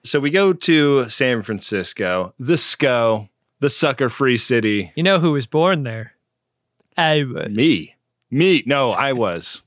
[0.04, 4.92] so we go to San Francisco, the SCO, the sucker free city.
[4.96, 6.14] You know who was born there?
[6.98, 7.50] I was.
[7.50, 7.96] Me.
[8.30, 8.64] Me.
[8.66, 9.62] No, I was.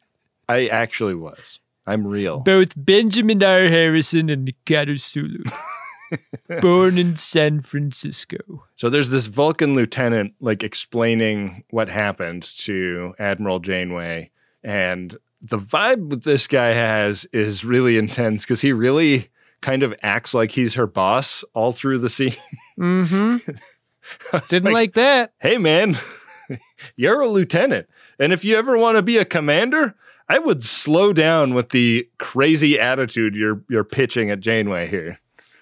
[0.48, 1.60] I actually was.
[1.86, 2.40] I'm real.
[2.40, 3.68] Both Benjamin R.
[3.68, 5.44] Harrison and Nikado Sulu.
[6.60, 8.64] born in San Francisco.
[8.74, 14.30] So there's this Vulcan lieutenant like explaining what happened to Admiral Janeway.
[14.62, 19.28] And the vibe that this guy has is really intense because he really
[19.60, 22.34] kind of acts like he's her boss all through the scene.
[22.78, 23.36] Mm-hmm.
[24.48, 25.32] Didn't like that.
[25.38, 25.96] Hey man,
[26.96, 27.88] you're a lieutenant.
[28.18, 29.94] And if you ever want to be a commander,
[30.28, 35.18] I would slow down with the crazy attitude you're you're pitching at Janeway here.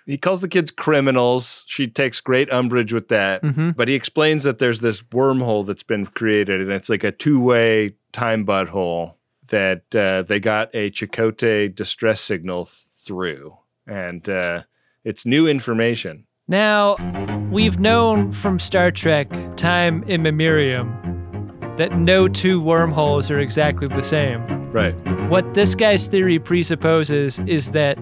[0.07, 1.65] He calls the kids criminals.
[1.67, 3.43] She takes great umbrage with that.
[3.43, 3.75] Mhm.
[3.77, 7.41] But he explains that there's this wormhole that's been created, and it's like a two
[7.41, 9.15] way time butthole
[9.49, 13.57] that uh, they got a Chakotay distress signal through.
[13.87, 14.63] And uh,
[15.05, 16.25] it's new information.
[16.49, 16.97] Now,
[17.51, 21.14] we've known from Star Trek time immemorium
[21.77, 24.43] that no two wormholes are exactly the same.
[24.73, 24.93] Right.
[25.29, 27.99] What this guy's theory presupposes is that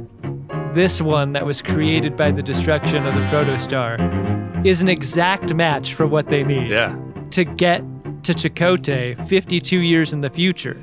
[0.74, 5.94] this one that was created by the destruction of the protostar is an exact match
[5.94, 6.96] for what they need Yeah.
[7.30, 7.82] to get
[8.24, 10.76] to Chakotay 52 years in the future.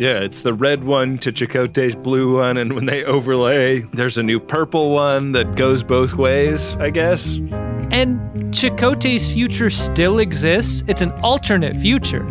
[0.00, 4.22] Yeah, it's the red one to Chakotay's blue one, and when they overlay, there's a
[4.22, 7.36] new purple one that goes both ways, I guess.
[7.90, 8.18] And
[8.50, 10.82] Chakotay's future still exists.
[10.88, 12.26] It's an alternate future.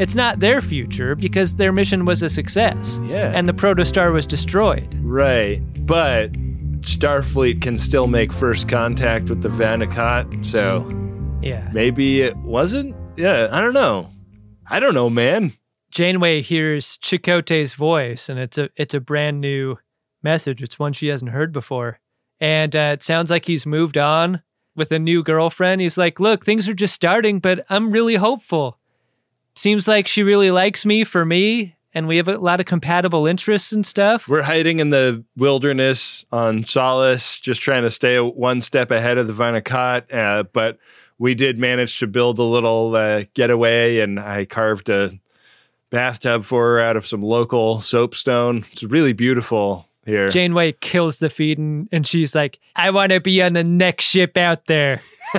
[0.00, 2.98] It's not their future because their mission was a success.
[3.04, 3.30] Yeah.
[3.32, 4.92] And the protostar was destroyed.
[5.00, 5.60] Right.
[5.86, 6.32] But
[6.80, 10.88] Starfleet can still make first contact with the Vau N'Akat, so
[11.40, 11.70] Yeah.
[11.72, 12.96] maybe it wasn't?
[13.16, 14.10] Yeah, I don't know.
[14.68, 15.52] I don't know, man.
[15.92, 19.76] Janeway hears Chakotay's voice, and it's a it's a brand new
[20.22, 20.62] message.
[20.62, 22.00] It's one she hasn't heard before,
[22.40, 24.42] and uh, it sounds like he's moved on
[24.74, 25.82] with a new girlfriend.
[25.82, 28.78] He's like, "Look, things are just starting, but I'm really hopeful.
[29.54, 33.26] Seems like she really likes me for me, and we have a lot of compatible
[33.26, 38.62] interests and stuff." We're hiding in the wilderness on Solace, just trying to stay one
[38.62, 40.78] step ahead of the Vau N'Akat, uh, but
[41.18, 45.12] we did manage to build a little uh, getaway, and I carved a
[45.92, 48.64] bathtub for her out of some local soapstone.
[48.72, 50.28] It's really beautiful here.
[50.28, 54.06] Janeway kills the feed, and, and she's like, "I want to be on the next
[54.06, 55.00] ship out there."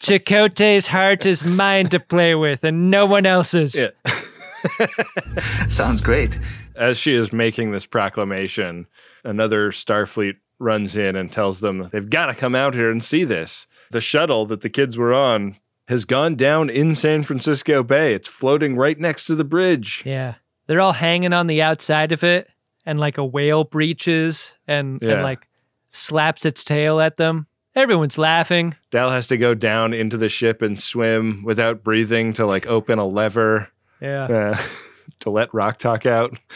[0.00, 3.74] Chakotay's heart is mine to play with, and no one else's.
[3.74, 3.88] Yeah.
[5.68, 6.38] Sounds great.
[6.74, 8.86] As she is making this proclamation,
[9.24, 13.24] another Starfleet runs in and tells them they've got to come out here and see
[13.24, 13.66] this.
[13.90, 15.56] The shuttle that the kids were on
[15.88, 18.14] has gone down in San Francisco Bay.
[18.14, 20.02] It's floating right next to the bridge.
[20.04, 20.34] Yeah.
[20.66, 22.48] They're all hanging on the outside of it
[22.84, 25.12] and like a whale breaches and, Yeah.
[25.14, 25.46] and like
[25.92, 27.46] slaps its tail at them.
[27.74, 28.74] Everyone's laughing.
[28.90, 32.98] Dal has to go down into the ship and swim without breathing to like open
[32.98, 33.68] a lever
[34.00, 34.24] Yeah.
[34.24, 34.58] uh,
[35.20, 36.36] to let Rok-Tahk out.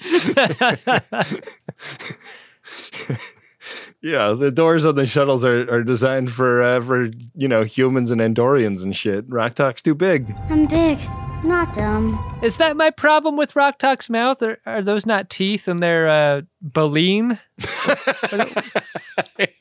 [4.02, 8.10] yeah, the doors on the shuttles are, are designed for uh, for you know humans
[8.10, 9.24] and Andorians and shit.
[9.28, 10.34] Rok-Tahk's too big.
[10.48, 10.98] I'm big,
[11.44, 12.38] not dumb.
[12.42, 14.42] Is that my problem with Rok-Tahk's mouth?
[14.42, 17.38] Or are those not teeth and they're uh, baleen?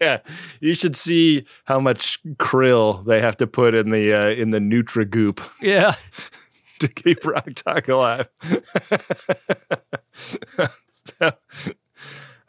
[0.02, 0.20] yeah,
[0.60, 4.60] you should see how much krill they have to put in the uh, in the
[4.60, 5.42] Nutra goop.
[5.62, 5.96] Yeah.
[6.80, 8.30] to keep Rok-Tahk alive.
[10.14, 11.32] so,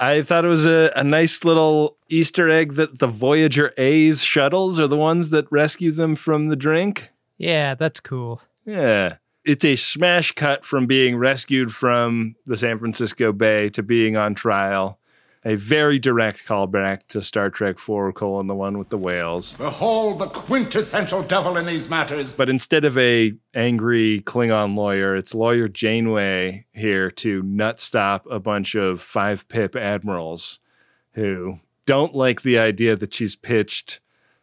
[0.01, 4.79] I thought it was a, a nice little Easter egg that the Voyager A's shuttles
[4.79, 7.11] are the ones that rescue them from the drink.
[7.37, 8.41] Yeah, that's cool.
[8.65, 9.17] Yeah.
[9.45, 14.35] It's a smash cut from being rescued from the San Francisco Bay to being on
[14.35, 14.98] trial.
[15.49, 19.55] A very direct callback to Star Trek 4 colon the one with the whales.
[19.55, 22.35] Behold the quintessential devil in these matters.
[22.35, 28.39] But instead of a angry Klingon lawyer, it's lawyer Janeway here to nut stop a
[28.39, 30.59] bunch of five pip admirals
[31.13, 34.01] who don't like the idea that she's pitched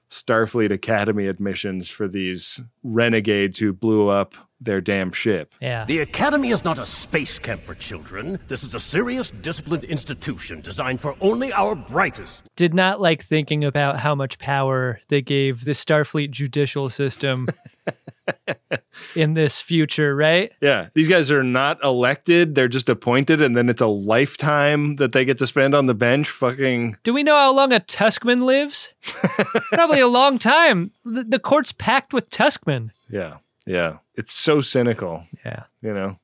[0.10, 5.54] Starfleet Academy admissions for these renegades who blew up their damn ship.
[5.62, 5.86] Yeah.
[5.86, 8.40] The Academy is not a space camp for children.
[8.48, 12.44] This is a serious, disciplined institution designed for only our brightest.
[12.56, 17.48] Did not like thinking about how much power they gave the Starfleet judicial system
[19.16, 20.52] in this future, right?
[20.62, 25.12] Yeah, these guys are not elected; they're just appointed, and then it's a lifetime that
[25.12, 26.30] they get to spend on the bench.
[26.30, 28.94] Fucking Do we know how long a Tuskman lives?
[29.74, 30.92] Probably a long time.
[31.04, 32.92] The, the court's packed with Tuskmen.
[33.10, 33.98] yeah, yeah.
[34.18, 35.26] It's so cynical.
[35.46, 35.64] Yeah.
[35.82, 36.20] You know,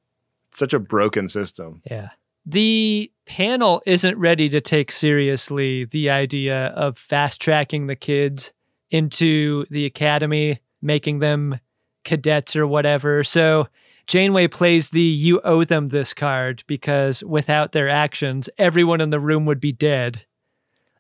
[0.50, 1.82] it's such a broken system.
[1.90, 2.10] Yeah.
[2.46, 8.52] The panel isn't ready to take seriously the idea of fast tracking the kids
[8.90, 11.60] into the academy, making them
[12.04, 13.24] cadets or whatever.
[13.24, 13.68] So
[14.08, 19.20] Janeway plays the you owe them this card because without their actions, everyone in the
[19.20, 20.26] room would be dead.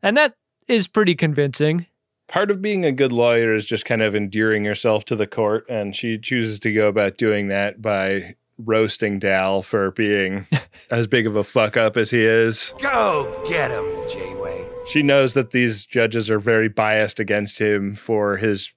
[0.03, 0.35] And that
[0.67, 1.87] is pretty convincing.
[2.31, 5.65] Part of being a good lawyer is just kind of endearing yourself to the court,
[5.67, 10.47] and she chooses to go about doing that by roasting Dal for being
[10.89, 12.73] as big of a fuck up as he is.
[12.79, 14.65] Go get him, Janeway.
[14.87, 18.71] She knows that these judges are very biased against him for his,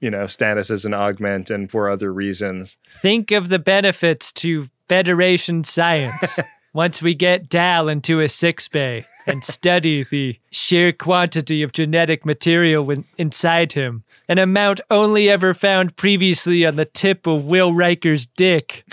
[0.00, 2.76] you know, status as an augment and for other reasons.
[2.90, 6.38] Think of the benefits to Federation science
[6.74, 12.90] once we get Dal into a sickbay and study the sheer quantity of genetic material
[13.16, 18.84] inside him, an amount only ever found previously on the tip of Will Riker's dick.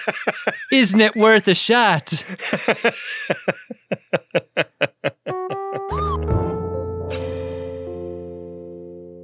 [0.72, 2.24] Isn't it worth a shot?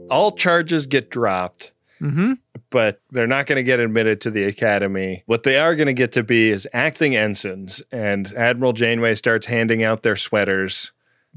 [0.08, 2.34] All charges get dropped Mm-hmm.
[2.70, 5.22] but they're not going to get admitted to the academy.
[5.26, 9.46] What they are going to get to be is acting ensigns, and Admiral Janeway starts
[9.46, 10.92] handing out their sweaters,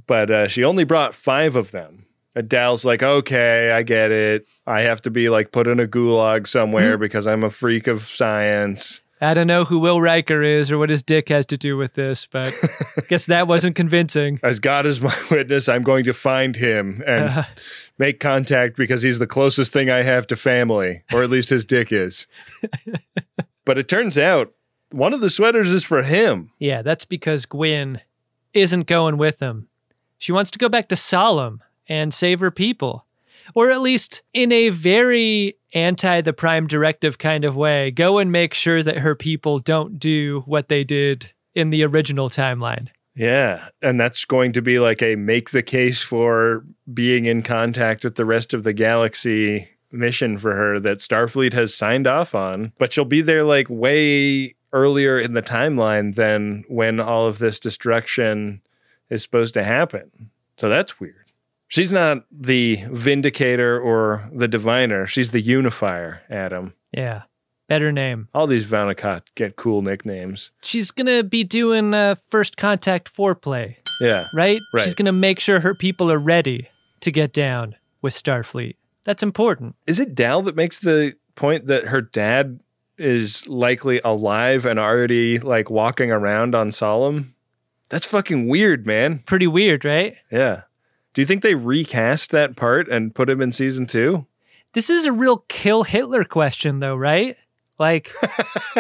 [0.06, 2.06] but uh, she only brought five of them.
[2.48, 4.46] Dal's like, okay, I get it.
[4.66, 8.04] I have to be like put in a gulag somewhere because I'm a freak of
[8.04, 9.02] science.
[9.22, 11.94] I don't know who Will Riker is or what his dick has to do with
[11.94, 12.54] this, but
[12.98, 14.40] I guess that wasn't convincing.
[14.44, 17.44] As God is my witness, I'm going to find him and uh-huh.
[17.98, 21.66] make contact because he's the closest thing I have to family, or at least his
[21.66, 22.28] dick is.
[23.66, 24.54] but it turns out
[24.92, 26.52] one of the sweaters is for him.
[26.58, 28.02] Yeah, that's because Gwyn
[28.54, 29.68] isn't going with him.
[30.18, 33.06] She wants to go back to Solum and save her people.
[33.56, 38.32] Or at least in a very anti the Prime Directive kind of way, go and
[38.32, 42.90] make sure that her people don't do what they did in the original timeline.
[43.16, 43.70] Yeah.
[43.82, 48.16] And that's going to be like a make the case for being in contact with
[48.16, 52.72] the rest of the galaxy mission for her that Starfleet has signed off on.
[52.78, 57.60] But she'll be there like way earlier in the timeline than when all of this
[57.60, 58.62] destruction
[59.10, 60.30] is supposed to happen.
[60.58, 61.29] So that's weird.
[61.70, 65.08] She's not the vindicator or the diviner.
[65.08, 66.74] She's the unifier, Adam.
[66.92, 67.24] Yeah,
[67.68, 68.28] better name.
[68.34, 70.52] All these Vau N'Akat get cool nicknames.
[70.64, 74.26] She's going to be doing uh, first contact foreplay, Yeah.
[74.34, 74.60] right?
[74.74, 74.84] Right.
[74.84, 76.70] She's going to make sure her people are ready
[77.02, 78.76] to get down with Starfleet.
[79.06, 79.76] That's important.
[79.88, 82.60] Is it Dal that makes the point that her dad
[82.98, 87.34] is likely alive and already like walking around on Solum?
[87.90, 89.20] That's fucking weird, man.
[89.26, 90.16] Pretty weird, right?
[90.32, 90.64] Yeah.
[91.14, 94.26] Do you think they recast that part and put him in season two?
[94.74, 97.38] This is a real kill Hitler question, though, right?
[97.80, 98.12] Like,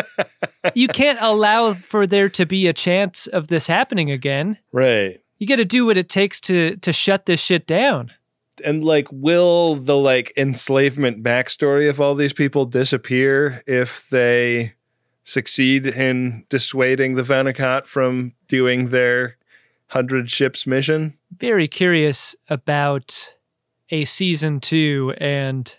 [0.76, 4.58] you can't allow for there to be a chance of this happening again.
[4.72, 5.22] Right.
[5.40, 8.12] You got to do what it takes to to shut this shit down.
[8.64, 14.74] And like, will the like enslavement backstory of all these people disappear if they
[15.24, 19.38] succeed in dissuading the Vau N'Akat from doing their
[19.90, 21.14] hundred ships mission?
[21.38, 23.36] Very curious about
[23.90, 25.78] a season two and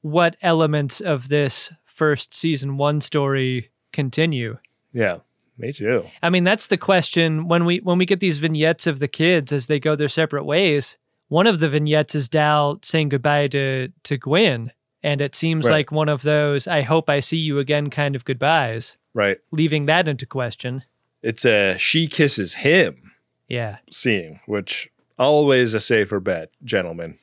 [0.00, 4.58] what elements of this first season one story continue.
[4.92, 5.18] Yeah,
[5.58, 6.04] me too.
[6.22, 9.52] I mean, that's the question when we when we get these vignettes of the kids
[9.52, 10.96] as they go their separate ways.
[11.28, 15.72] One of the vignettes is Dal saying goodbye to to Gwyn, and it seems Right.
[15.72, 19.38] like one of those "I hope I see you again" kind of goodbyes, Right.
[19.52, 20.82] leaving that into question.
[21.22, 23.11] It's a she kisses him
[23.48, 27.18] Yeah, seeing, which always a safer bet, gentlemen.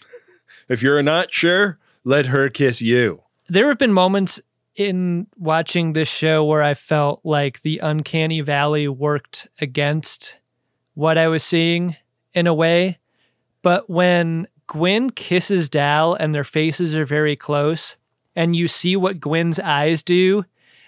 [0.68, 3.22] if you're not sure, let her kiss you.
[3.48, 4.40] there have been moments
[4.76, 10.38] in watching this show where I felt like the uncanny valley worked against
[10.94, 11.96] what I was seeing
[12.34, 12.98] in a way.
[13.62, 17.96] But when Gwyn kisses Dal and their faces are very close,
[18.34, 20.44] and you see what Gwyn's eyes do,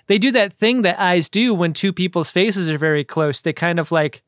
[0.07, 3.41] they do that thing that eyes do when two people's faces are very close.
[3.41, 4.22] They kind of like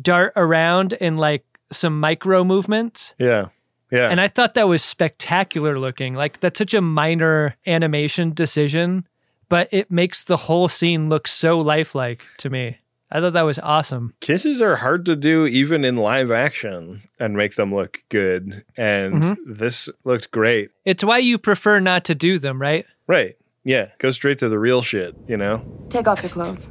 [0.00, 3.14] dart around in like some micro movements.
[3.18, 3.46] Yeah.
[3.90, 4.08] Yeah.
[4.08, 6.14] And I thought that was spectacular looking.
[6.14, 9.06] Like that's such a minor animation decision,
[9.48, 12.78] but it makes the whole scene look so lifelike to me.
[13.10, 14.14] I thought that was awesome.
[14.20, 18.64] Kisses are hard to do even in live action and make them look good.
[18.76, 19.36] And Mhm.
[19.46, 20.70] this looked great.
[20.84, 22.86] It's why you prefer not to do them, right?
[23.06, 23.36] Right.
[23.62, 23.88] Yeah.
[23.98, 25.62] Go straight to the real shit, you know?
[25.90, 26.68] Take off your clothes.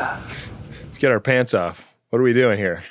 [0.00, 1.86] Let's get our pants off.
[2.14, 2.84] What are we doing here?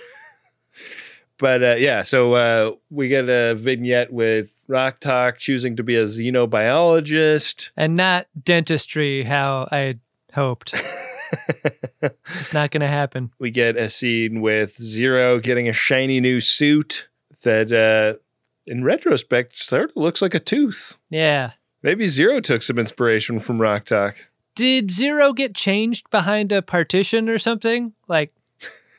[1.38, 6.04] but uh, yeah, so uh, we get a vignette with Rok-Tahk choosing to be a
[6.04, 7.72] xenobiologist.
[7.78, 10.00] And not dentistry how I had
[10.34, 10.74] hoped.
[12.02, 13.32] it's just not going to happen.
[13.40, 17.08] We get a scene with Zero getting a shiny new suit
[17.44, 18.20] that, uh,
[18.68, 20.98] in retrospect, sort of looks like a tooth.
[21.10, 21.52] Yeah.
[21.82, 24.28] Maybe Zero took some inspiration from Rok-Tahk.
[24.54, 27.94] Did Zero get changed behind a partition or something?
[28.10, 28.34] Like,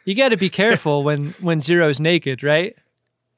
[0.05, 2.77] you got to be careful when when Zero's naked, right?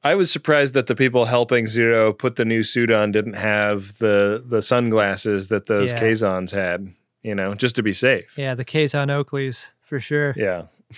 [0.03, 3.97] I was surprised that the people helping Zero put the new suit on didn't have
[3.97, 5.99] the the sunglasses that those Yeah.
[6.01, 6.93] Kazons had,
[7.23, 8.37] you know, just to be safe.
[8.37, 10.33] Yeah, the Kazon Oakleys for sure.
[10.37, 10.63] Yeah.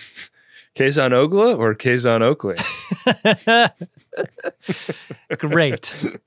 [0.76, 2.56] Kazon Ogla or Kazon Oakley?
[5.38, 5.94] Great.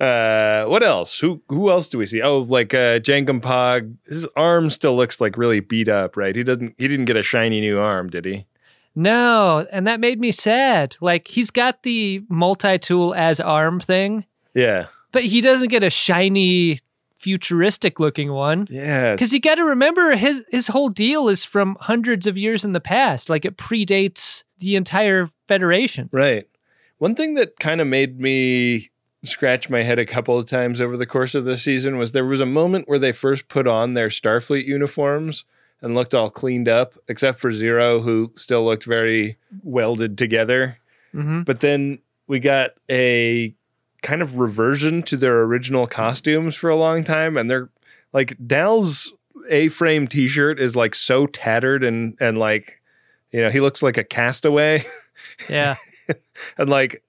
[0.00, 1.20] Uh, what else?
[1.20, 2.20] Who who else do we see?
[2.22, 3.94] Oh, like uh, Jankom Pog.
[4.04, 6.34] His arm still looks like really beat up, right?
[6.34, 6.74] He doesn't.
[6.76, 8.44] He didn't get a shiny new arm, did he?
[8.94, 10.96] No, and that made me sad.
[11.00, 14.86] Like he's got the multi-tool as arm thing, Yeah.
[15.12, 16.80] but he doesn't get a shiny
[17.16, 18.66] futuristic looking one.
[18.70, 19.16] Yeah.
[19.16, 22.72] Cuz you got to remember his his whole deal is from hundreds of years in
[22.72, 23.30] the past.
[23.30, 26.08] Like it predates the entire federation.
[26.12, 26.46] Right.
[26.98, 28.90] One thing that kind of made me
[29.24, 32.24] scratch my head a couple of times over the course of the season was there
[32.24, 35.44] was a moment where they first put on their Starfleet uniforms
[35.82, 40.78] and looked all cleaned up, except for Zero, who still looked very welded together.
[41.14, 41.44] Mhm.
[41.44, 43.54] But then we got a
[44.02, 47.68] kind of reversion to their original costumes for a long time, and they're
[48.12, 49.12] like Dal's
[49.50, 52.80] A-frame T-shirt is like so tattered and and like
[53.32, 54.84] you know he looks like a castaway.
[55.48, 55.76] Yeah.
[56.58, 57.02] and like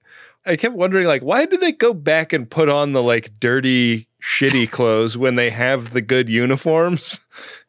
[0.46, 4.06] I kept wondering like why do they go back and put on the like dirty
[4.22, 7.20] shitty clothes when they have the good uniforms?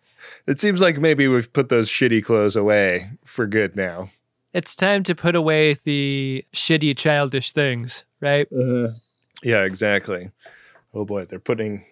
[0.47, 4.11] It seems like maybe we've put those shitty clothes away for good now.
[4.53, 8.47] It's time to put away the shitty childish things, right?
[8.51, 8.93] Uh-huh.
[9.43, 10.31] Yeah, exactly.
[10.93, 11.85] Oh boy, they're putting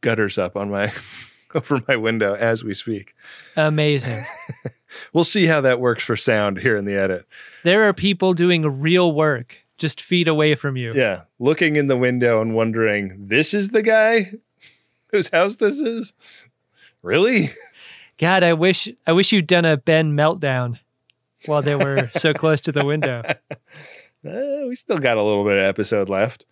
[0.00, 0.92] gutters up on my
[1.54, 3.14] over my window as we speak.
[3.56, 4.22] Amazing.
[5.12, 7.26] We'll see how that works for sound here in the edit.
[7.62, 10.94] there are people doing real work just feet away from you.
[10.94, 14.32] Yeah, looking in the window and wondering, this is the guy
[15.08, 16.14] whose house this is?
[17.02, 17.50] Really?
[18.18, 20.78] God, I wish I wish you'd done a Ben meltdown
[21.46, 23.22] while they were so close to the window.
[23.26, 23.34] Uh,
[24.68, 26.44] we still got a little bit of episode left.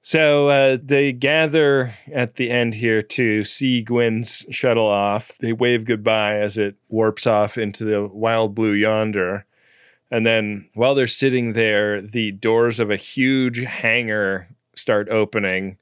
[0.00, 5.36] So uh, they gather at the end here to see Gwyn's shuttle off.
[5.38, 9.44] They wave goodbye as it warps off into the wild blue yonder.
[10.10, 15.76] And then while they're sitting there, the doors of a huge hangar start opening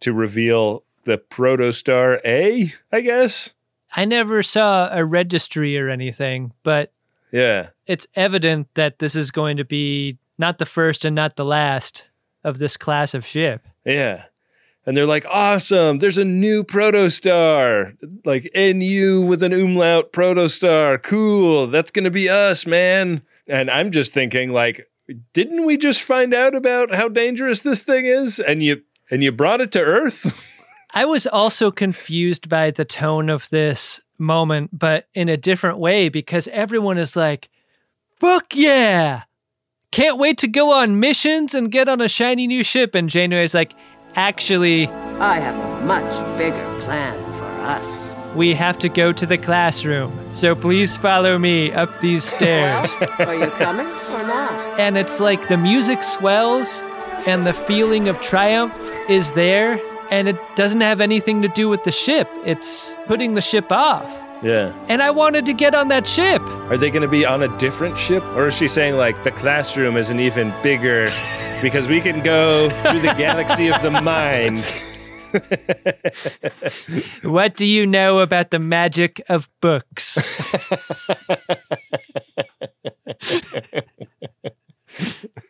[0.00, 3.52] to reveal the Protostar A, I guess.
[3.96, 6.92] I never saw a registry or anything, but
[7.32, 7.68] Yeah.
[7.86, 12.06] it's evident that this is going to be not the first and not the last
[12.44, 13.66] of this class of ship.
[13.84, 14.24] Yeah.
[14.86, 17.96] And they're like, awesome, there's a new protostar.
[18.24, 21.02] Like NU with an umlaut protostar.
[21.02, 21.66] Cool.
[21.66, 23.22] That's gonna be us, man.
[23.46, 24.86] And I'm just thinking, like,
[25.32, 28.38] didn't we just find out about how dangerous this thing is?
[28.40, 30.38] And you and you brought it to Earth?
[30.94, 36.08] I was also confused by the tone of this moment, but in a different way
[36.08, 37.48] because everyone is like,
[38.20, 39.22] fuck yeah!
[39.90, 42.94] Can't wait to go on missions and get on a shiny new ship.
[42.94, 43.74] And Janeway's like,
[44.16, 44.86] actually,
[45.18, 48.14] I have a much bigger plan for us.
[48.34, 50.12] we have to go to the classroom.
[50.34, 52.90] So please follow me up these stairs.
[53.18, 54.52] Are you coming or not?
[54.80, 56.82] and it's like the music swells
[57.26, 58.72] and the feeling of triumph
[59.08, 59.80] is there
[60.10, 64.08] and it doesn't have anything to do with the ship it's putting the ship off
[64.42, 64.72] Yeah.
[64.88, 67.98] and i wanted to get on that ship Are they gonna be on a different
[67.98, 68.22] ship?
[68.36, 71.10] Or is she saying like the classroom is an even bigger
[71.62, 74.64] because we can go through the galaxy of the mind?
[77.22, 80.16] what do you know about the magic of books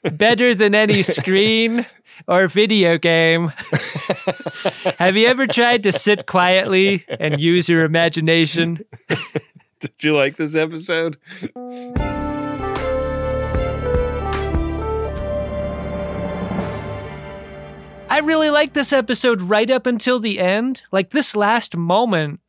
[0.13, 1.87] better than any screen
[2.29, 3.49] or video game
[4.99, 8.85] have you ever tried to sit quietly and use your imagination
[9.81, 11.19] Did you like this episode?
[18.11, 20.83] I really like this episode right up until the end.
[20.91, 22.41] Like this last moment.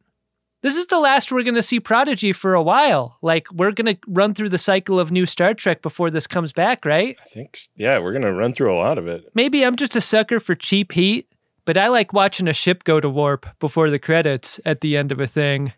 [0.61, 3.17] This is the last we're going to see Prodigy for a while.
[3.21, 6.51] Like we're going to run through the cycle of new Star Trek before this comes
[6.51, 7.17] back, right?
[7.23, 9.29] I think yeah, we're gonna run through a lot of it.
[9.33, 11.31] Maybe I'm just a sucker for cheap heat,
[11.65, 15.11] but I like watching a ship go to warp before the credits at the end
[15.11, 15.73] of a thing.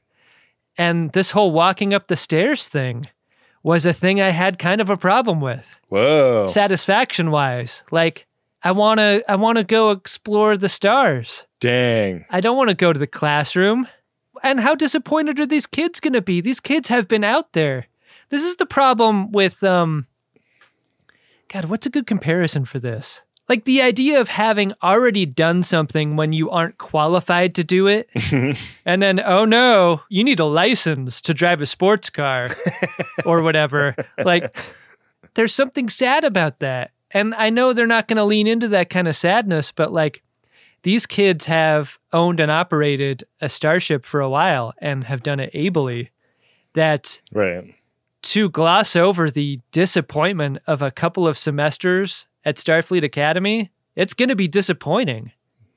[0.77, 3.07] And this whole walking up the stairs thing
[3.61, 5.79] was a thing I had kind of a problem with.
[5.89, 6.47] Whoa.
[6.47, 7.83] Satisfaction wise.
[7.91, 8.25] Like
[8.63, 11.45] I want to I want to go explore the stars.
[11.59, 12.25] Dang.
[12.29, 13.87] I don't want to go to the classroom.
[14.43, 16.41] And how disappointed are these kids going to be?
[16.41, 17.87] These kids have been out there.
[18.29, 20.07] This is the problem with um
[21.49, 23.23] God, what's a good comparison for this?
[23.49, 28.09] Like the idea of having already done something when you aren't qualified to do it.
[28.85, 32.49] and then oh no, you need a license to drive a sports car
[33.25, 33.95] or whatever.
[34.17, 34.55] Like
[35.33, 36.91] there's something sad about that.
[37.11, 40.23] And I know they're not going to lean into that kind of sadness, but like
[40.83, 45.51] these kids have owned and operated a starship for a while and have done it
[45.53, 46.09] ably.
[46.73, 47.75] That Right.
[48.23, 54.29] to gloss over the disappointment of a couple of semesters at Starfleet Academy, it's going
[54.29, 55.31] to be disappointing.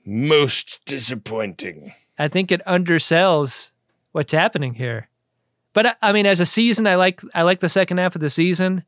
[0.04, 1.94] Most disappointing.
[2.18, 3.72] I think it undersells
[4.12, 5.08] what's happening here.
[5.72, 8.20] But I- I mean, as a season, I like I like the second half of
[8.20, 8.84] the season.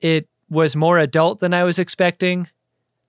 [0.00, 2.48] It was more adult than I was expecting.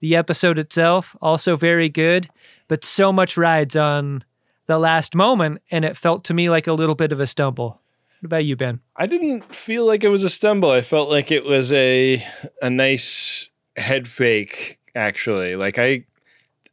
[0.02, 2.30] The episode itself also very good,
[2.68, 4.24] but so much rides on
[4.66, 7.82] the last moment, and it felt to me like a little bit of a stumble.
[8.20, 8.82] What about you, Ben?
[8.96, 10.70] I didn't feel like it was a stumble.
[10.70, 12.24] I felt like it was a
[12.62, 15.56] a nice head fake actually.
[15.56, 16.06] Like I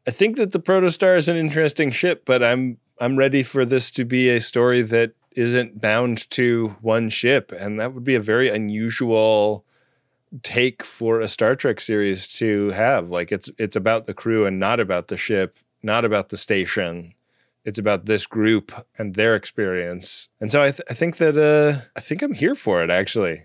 [0.06, 3.90] I think that the Protostar is an interesting ship, but I'm I'm ready for this
[3.92, 8.20] to be a story that isn't bound to one ship, and that would be a
[8.20, 9.64] very unusual
[10.42, 13.10] take for a Star Trek series to have.
[13.10, 17.14] Like it's it's about the crew and not about the ship, not about the station.
[17.64, 20.28] It's about this group and their experience.
[20.40, 23.44] And so I, th- I think that uh, I think I'm here for it actually.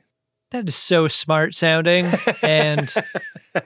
[0.52, 2.06] That is so smart sounding
[2.42, 2.94] and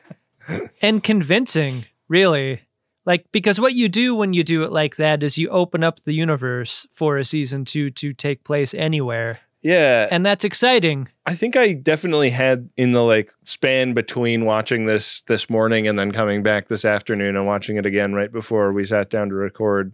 [0.82, 2.62] and convincing, really.
[3.06, 6.02] Like because what you do when you do it like that is you open up
[6.02, 9.40] the universe for a season 2 to take place anywhere.
[9.68, 10.08] Yeah.
[10.10, 11.10] And that's exciting.
[11.26, 16.00] I think I definitely had in the like span between watching this this morning and
[16.00, 19.36] then coming back this afternoon and watching it again right before we sat down to
[19.36, 19.92] record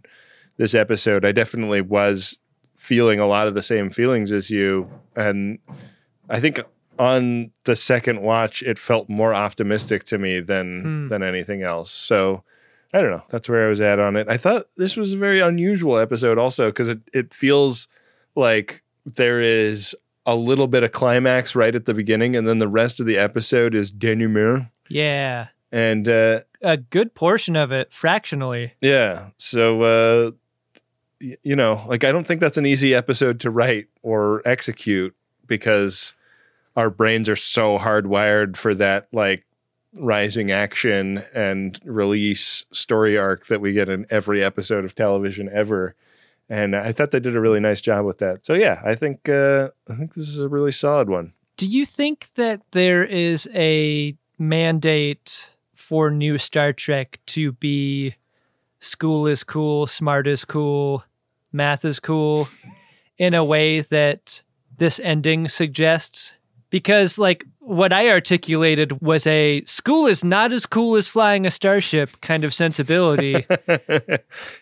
[0.57, 1.25] this episode.
[1.25, 2.37] I definitely was
[2.75, 5.57] feeling a lot of the same feelings as you and
[6.29, 6.59] I think
[6.99, 11.07] on the second watch it felt more optimistic to me than Hmm.
[11.07, 11.89] than anything else.
[11.89, 12.43] So
[12.93, 13.23] I don't know.
[13.31, 14.27] That's where I was at on it.
[14.29, 17.87] I thought this was a very unusual episode also because it, it feels
[18.35, 19.95] like there is
[20.25, 23.17] a little bit of climax right at the beginning and then the rest of the
[23.17, 24.67] episode is denouement.
[24.89, 25.47] Yeah.
[25.71, 28.73] And uh, A good portion of it fractionally.
[28.79, 30.31] yeah, so uh,
[31.19, 35.15] y- you know, like I don't think that's an easy episode to write or execute
[35.47, 36.13] because
[36.77, 39.45] our brains are so hardwired for that like
[39.95, 45.95] rising action and release story arc that we get in every episode of television ever.
[46.53, 48.45] And I thought they did a really nice job with that.
[48.45, 51.33] So yeah, I think uh, I think this is a really solid one.
[51.57, 58.13] Do you think that there is a mandate for new Star Trek to be
[58.79, 61.03] school is cool, smart is cool,
[61.51, 62.47] math is cool
[63.17, 64.43] in a way that
[64.77, 66.35] this ending suggests?
[66.73, 71.51] Because, like, what I articulated was a school is not as cool as flying a
[71.51, 73.45] starship kind of sensibility.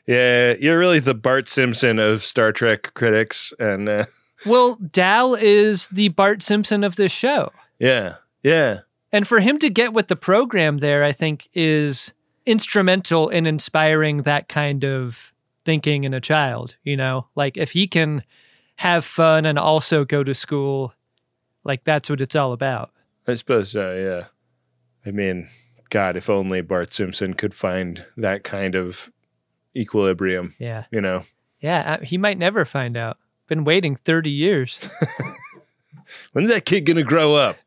[0.05, 4.05] yeah, you're really the Bart Simpson of Star Trek critics, and uh,
[4.45, 7.53] well, Dal is the Bart Simpson of this show.
[7.79, 8.79] yeah, yeah,
[9.13, 12.13] And for him to get with the program there, I think is
[12.45, 15.31] instrumental in inspiring that kind of
[15.63, 16.75] thinking in a child.
[16.83, 18.25] You know, like if he can
[18.75, 20.93] have fun and also go to school,
[21.63, 22.91] like that's what it's all about.
[23.27, 23.95] I suppose so.
[23.95, 24.27] Yeah,
[25.05, 25.49] I mean,
[25.89, 29.11] God, if only Bart Simpson could find that kind of
[29.75, 30.55] equilibrium.
[30.59, 30.85] Yeah.
[30.91, 31.25] you know.
[31.59, 33.17] Yeah, uh, he might never find out.
[33.47, 34.79] Been waiting 30 years.
[36.33, 37.57] When's that kid gonna grow up?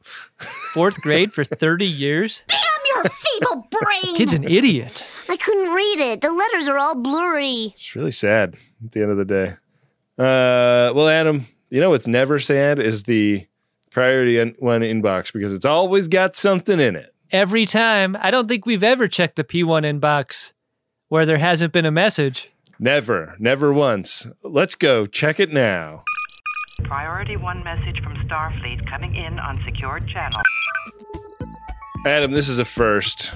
[0.72, 2.42] Fourth grade for 30 years?
[2.48, 2.58] Damn
[2.94, 4.16] your feeble brain!
[4.16, 5.06] Kid's an idiot.
[5.28, 6.20] I couldn't read it.
[6.20, 7.72] The letters are all blurry.
[7.74, 9.56] It's really sad at the end of the day.
[10.18, 13.46] Uh, well, Adam, you know what's never sad is the
[13.94, 17.14] priority in- one inbox because it's always got something in it.
[17.30, 18.16] Every time.
[18.20, 20.52] I don't think we've ever checked the P1 inbox
[21.08, 22.50] where there hasn't been a message.
[22.78, 24.26] Never, never once.
[24.42, 26.02] Let's go check it now.
[26.82, 30.42] Priority one message from Starfleet coming in on secured channel.
[32.04, 33.32] Adam, this is a first.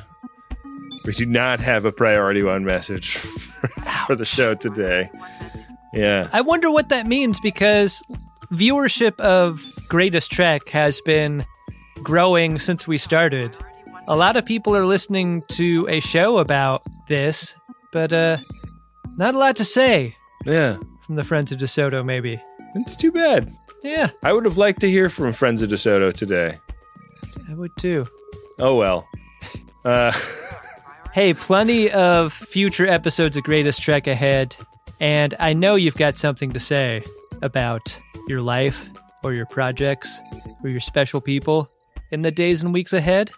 [1.06, 3.16] We do not have a priority one message
[4.06, 5.08] for the show today.
[5.94, 6.28] Yeah.
[6.32, 8.02] I wonder what that means because
[8.52, 11.44] viewership of Greatest Trek has been
[12.02, 13.56] growing since we started.
[14.06, 17.54] A lot of people are listening to a show about this,
[17.92, 18.38] but uh
[19.16, 20.76] not a lot to say Yeah.
[21.04, 22.40] from the Friends of DeSoto maybe.
[22.76, 23.54] It's too bad.
[23.82, 26.58] Yeah, I would have liked to hear from Friends of DeSoto today.
[27.48, 28.06] I would too.
[28.58, 29.06] Oh well.
[29.84, 30.12] Uh,
[31.14, 34.54] Hey, plenty of future episodes of Greatest Trek ahead,
[35.00, 37.02] and I know you've got something to say
[37.42, 37.98] about
[38.28, 38.88] your life
[39.24, 40.20] or your projects
[40.62, 41.70] or your special people
[42.10, 43.30] in the days and weeks ahead.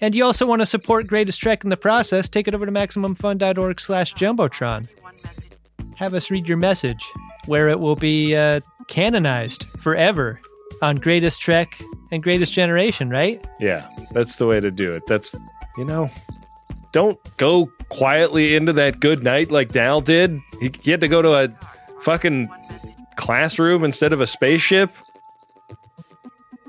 [0.00, 2.72] And you also want to support Greatest Trek in the process, take it over to
[2.72, 4.88] MaximumFun.org slash Jumbotron.
[5.96, 7.04] Have us read your message,
[7.46, 10.40] where it will be uh, canonized forever
[10.82, 11.80] on Greatest Trek
[12.12, 13.44] and Greatest Generation, right?
[13.58, 15.02] yeah, that's the way to do it.
[15.06, 15.34] That's,
[15.76, 16.10] you know,
[16.92, 20.38] don't go quietly into that good night like Dal did.
[20.60, 21.48] He, he had to go to a
[22.02, 22.48] fucking
[23.18, 24.90] classroom instead of a spaceship.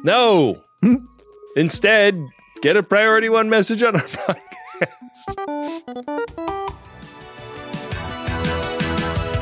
[0.04, 0.62] No.
[0.82, 0.96] Hmm?
[1.56, 2.22] Instead,
[2.62, 4.50] get a priority one message on our podcast.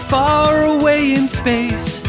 [0.09, 2.03] Far away in space,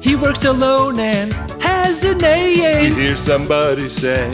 [0.00, 2.88] he works alone and has an AA.
[2.88, 4.30] You hear somebody say,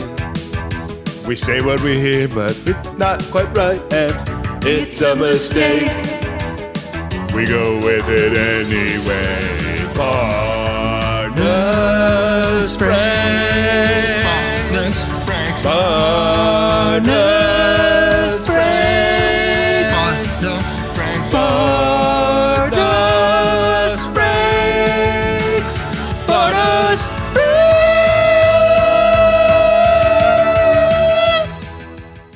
[1.27, 4.15] We say what we hear, but it's not quite right, and
[4.65, 5.87] it's a mistake.
[7.33, 9.66] We go with it anyway.
[9.97, 11.33] Barnes
[12.77, 14.23] Frank.
[14.23, 15.63] Barnes Frank.
[15.63, 17.07] Barnes
[18.45, 19.91] Frank.
[19.91, 21.23] Barnes Frank.
[21.33, 22.75] Barnes
[24.13, 25.75] Franks.
[26.27, 27.01] Barnes
[30.67, 31.65] Franks.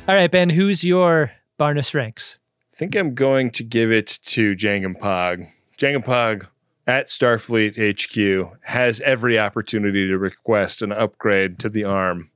[0.08, 2.38] All right, Ben, who's your Barnes Franks?
[2.74, 5.48] I think I'm going to give it to Jankom Pog.
[5.78, 6.48] Jankom Pog
[6.92, 12.30] at Starfleet HQ has every opportunity to request an upgrade to the arm.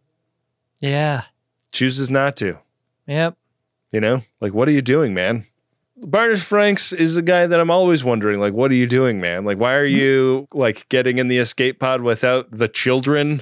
[0.80, 1.24] Yeah.
[1.74, 2.58] Chooses not to.
[3.06, 3.36] Yep.
[3.92, 5.46] You know, like, what are you doing, man?
[5.98, 9.44] Barnes Franks is a guy that I'm always wondering, like, what are you doing, man?
[9.44, 13.42] Like, why are you like getting in the escape pod without the children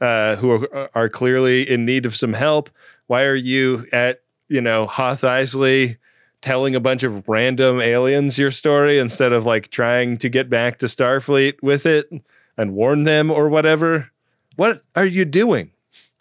[0.00, 2.68] uh, who are, are clearly in need of some help?
[3.06, 5.98] Why are you at, you know, Hoth Isley
[6.40, 10.78] telling a bunch of random aliens your story instead of like trying to get back
[10.78, 12.08] to Starfleet with it
[12.56, 14.10] and warn them or whatever?
[14.56, 15.72] What are you doing?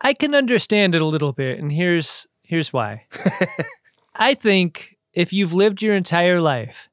[0.01, 3.05] I can understand it a little bit, and here's here's why.
[4.15, 6.89] I think if you've lived your entire life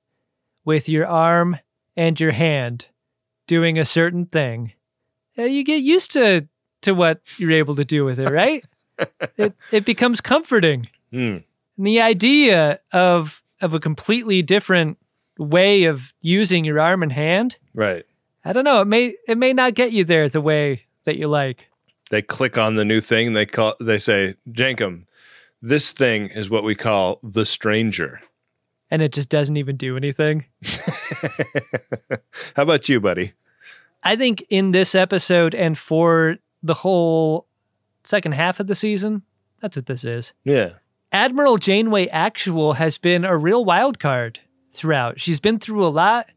[0.65, 1.59] with your arm
[1.97, 2.89] and your hand
[3.47, 4.73] doing a certain thing,
[5.39, 6.49] uh, you get used to
[6.83, 8.65] to what you're able to do with it, right?
[9.37, 10.89] it it becomes comforting.
[11.13, 11.39] Hmm.
[11.77, 14.99] And the idea of of a completely different
[15.39, 18.05] way of using your arm and hand, Right.
[18.45, 21.29] I don't know, it may it may not get you there the way that you
[21.29, 21.69] like.
[22.11, 23.33] They click on the new thing.
[23.33, 23.75] They call.
[23.81, 25.07] They say, Jankom,
[25.63, 28.21] this thing is what we call the stranger.
[28.91, 30.45] And it just doesn't even do anything.
[32.57, 33.33] How about you, buddy?
[34.03, 37.47] I think in this episode and for the whole
[38.05, 39.23] second half of the season,
[39.61, 40.35] that's what this is.
[40.45, 40.75] Yeah.
[41.15, 44.41] Admiral Janeway Actual has been a real wild card
[44.73, 45.21] throughout.
[45.21, 46.29] She's been through a lot.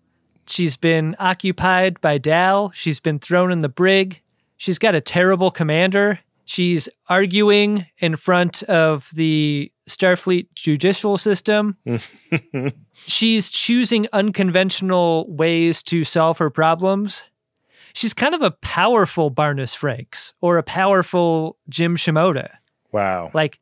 [0.45, 2.69] She's been occupied by Dal.
[2.75, 4.21] She's been thrown in the brig.
[4.55, 6.19] She's got a terrible commander.
[6.45, 11.78] She's arguing in front of the Starfleet judicial system.
[12.93, 17.23] She's choosing unconventional ways to solve her problems.
[17.93, 22.49] She's kind of a powerful Barnus Franks or a powerful Jim Shimoda.
[22.91, 23.32] Wow.
[23.34, 23.59] Like,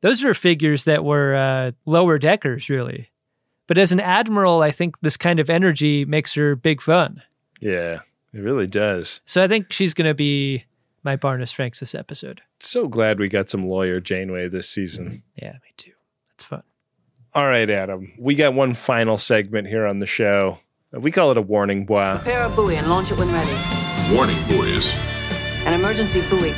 [0.00, 3.10] those were figures that were uh, lower deckers, really.
[3.66, 7.22] But as an admiral, I think this kind of energy makes her big fun.
[7.60, 8.00] Yeah,
[8.32, 9.20] it really does.
[9.24, 10.64] So I think she's going to be
[11.02, 12.42] my Barnus Franks this episode.
[12.60, 15.22] So glad we got some lawyer Janeway this season.
[15.34, 15.92] Yeah, me too.
[16.30, 16.62] That's fun.
[17.34, 18.12] All right, Adam.
[18.18, 20.60] We got one final segment here on the show.
[20.92, 22.16] We call it a warning bois.
[22.16, 24.14] Prepare a buoy and launch it when ready.
[24.14, 24.94] Warning buoys.
[25.64, 26.54] An emergency buoy.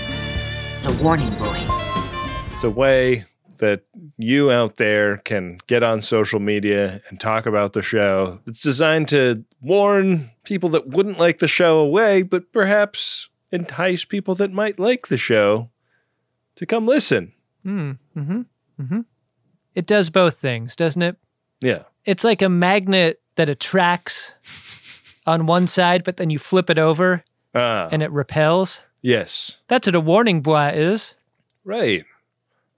[0.84, 1.78] A warning buoy.
[2.59, 3.24] It's a way
[3.59, 3.84] that
[4.16, 8.40] you out there can get on social media and talk about the show.
[8.48, 14.34] It's designed to warn people that wouldn't like the show away, but perhaps entice people
[14.34, 15.70] that might like the show
[16.56, 17.32] to come listen.
[17.64, 18.42] Mm, hmm
[18.76, 19.00] hmm
[19.76, 21.16] It does both things, doesn't it?
[21.61, 21.84] Yeah.
[22.06, 24.34] It's like a magnet that attracts
[25.28, 27.22] on one side, but then you flip it over
[27.54, 28.82] Ah, and it repels.
[29.00, 29.59] yes.
[29.68, 31.14] That's what a warning bois is.
[31.64, 32.04] Right.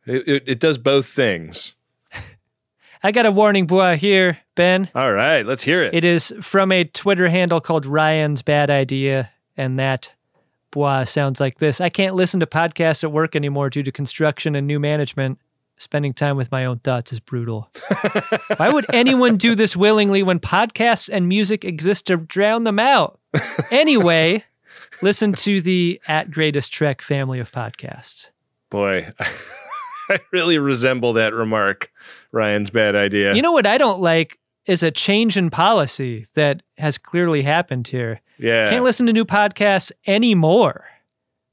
[0.06, 1.74] It, it, it does both things.
[3.02, 4.90] I got a warning bois here, Ben.
[4.94, 5.94] All right, let's hear it.
[5.94, 10.12] It is from a Twitter handle called Ryan's Bad Idea, and that
[10.70, 11.80] bois sounds like this.
[11.80, 15.38] I can't listen to podcasts at work anymore due to construction and new management.
[15.76, 17.70] Spending time with my own thoughts is brutal.
[18.58, 23.18] Why would anyone do this willingly when podcasts and music exist to drown them out?
[23.70, 24.44] Anyway,
[25.00, 28.30] listen to the at Greatest Trek family of podcasts.
[28.68, 29.12] Boy,
[30.10, 31.90] I really resemble that remark.
[32.32, 33.34] Ryan's bad idea.
[33.34, 37.86] You know what I don't like is a change in policy that has clearly happened
[37.88, 38.20] here.
[38.38, 38.68] yeah.
[38.68, 40.84] Can't listen to new podcasts anymore.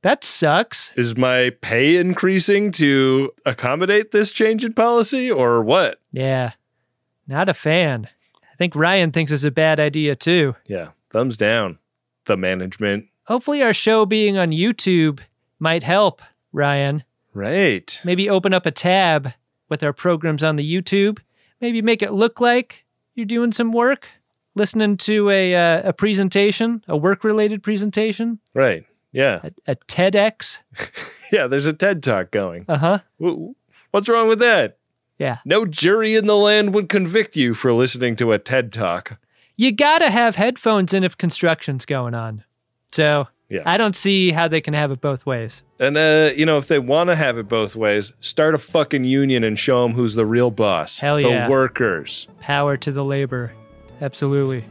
[0.03, 0.93] That sucks.
[0.95, 5.99] Is my pay increasing to accommodate this change in policy or what?
[6.11, 6.51] Yeah.
[7.27, 8.07] Not a fan.
[8.43, 10.55] I think Ryan thinks it's a bad idea too.
[10.67, 10.89] Yeah.
[11.11, 11.79] Thumbs down.
[12.25, 13.05] The management.
[13.23, 15.19] Hopefully, our show being on YouTube
[15.59, 16.21] might help,
[16.53, 17.03] Ryan.
[17.37, 18.01] Right.
[18.03, 19.33] Maybe open up a tab
[19.69, 21.19] with our programs on the YouTube.
[21.61, 22.83] Maybe make it look like
[23.13, 24.07] you're doing some work,
[24.55, 28.85] listening to a, uh, a presentation, a work related presentation, Right.
[29.11, 29.39] Yeah.
[29.43, 30.59] a, a TEDx.
[31.31, 31.47] Yeah.
[31.47, 32.63] There's a TED talk going.
[32.69, 32.99] Uh huh.
[33.21, 33.51] Wh-
[33.91, 34.77] What's wrong with that?
[35.19, 35.39] Yeah.
[35.43, 39.19] No jury in the land would convict you for listening to a TED talk.
[39.57, 42.45] You gotta have headphones in if construction's going on.
[42.93, 43.61] So Yeah.
[43.65, 45.63] I don't see how they can have it both ways.
[45.79, 49.05] And, uh, you know, if they want to have it both ways, start a fucking
[49.05, 50.99] union and show them who's the real boss.
[50.99, 51.45] Hell yeah.
[51.45, 52.27] The workers.
[52.41, 53.53] Power to the labor.
[54.01, 54.65] Absolutely.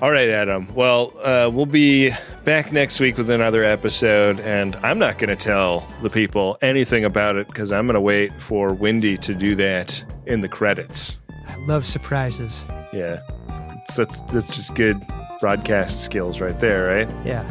[0.00, 0.72] All right, Adam.
[0.74, 2.12] Well, uh, we'll be
[2.44, 7.04] back next week with another episode, and I'm not going to tell the people anything
[7.04, 11.16] about it because I'm going to wait for Wendy to do that in the credits.
[11.48, 12.64] I love surprises.
[12.92, 15.04] Yeah, It's- that's that's just good
[15.40, 17.08] broadcast skills right there, right?
[17.26, 17.42] Yeah.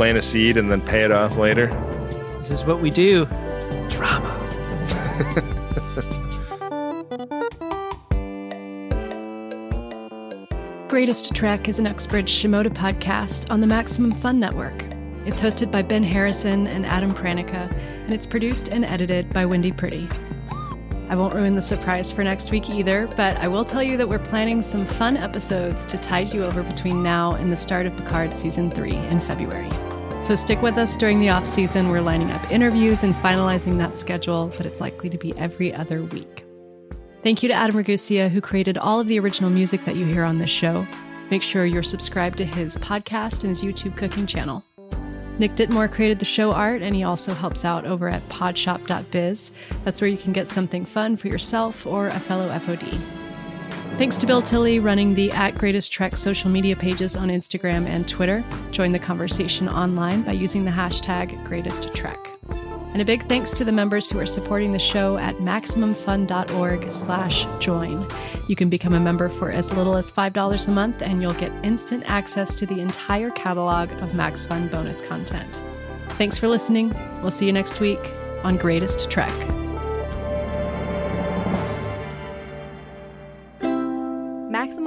[0.00, 1.66] Plant a seed and then pay it off later.
[2.38, 3.26] This is what we do.
[3.90, 4.34] Drama.
[10.88, 14.86] Greatest Trek is an Uxbridge Shimoda podcast on the Maximum Fun Network.
[15.26, 17.70] It's hosted by Ben Harrison and Adam Pranica,
[18.04, 20.08] and it's produced and edited by Wendy Pretty.
[21.10, 24.08] I won't ruin the surprise for next week either, but I will tell you that
[24.08, 27.94] we're planning some fun episodes to tide you over between now and the start of
[27.98, 29.68] Picard Season 3 in February.
[30.20, 31.88] So stick with us during the off season.
[31.88, 36.02] We're lining up interviews and finalizing that schedule, but it's likely to be every other
[36.02, 36.44] week.
[37.22, 40.24] Thank you to Adam Ragusea, who created all of the original music that you hear
[40.24, 40.86] on this show.
[41.30, 44.64] Make sure you're subscribed to his podcast and his YouTube cooking channel.
[45.38, 49.52] Nick Ditmore created the show art, and he also helps out over at podshop.biz.
[49.84, 53.00] That's where you can get something fun for yourself or a fellow FOD.
[54.00, 58.08] Thanks to Bill Tilley running the at Greatest Trek social media pages on Instagram and
[58.08, 58.42] Twitter.
[58.70, 62.18] Join the conversation online by using the hashtag Greatest Trek.
[62.48, 67.46] And a big thanks to the members who are supporting the show at MaximumFun.org slash
[67.62, 68.08] join.
[68.48, 71.52] You can become a member for as little as $5 a month and you'll get
[71.62, 75.62] instant access to the entire catalog of Max Fun bonus content.
[76.12, 76.96] Thanks for listening.
[77.20, 78.00] We'll see you next week
[78.44, 79.30] on Greatest Trek.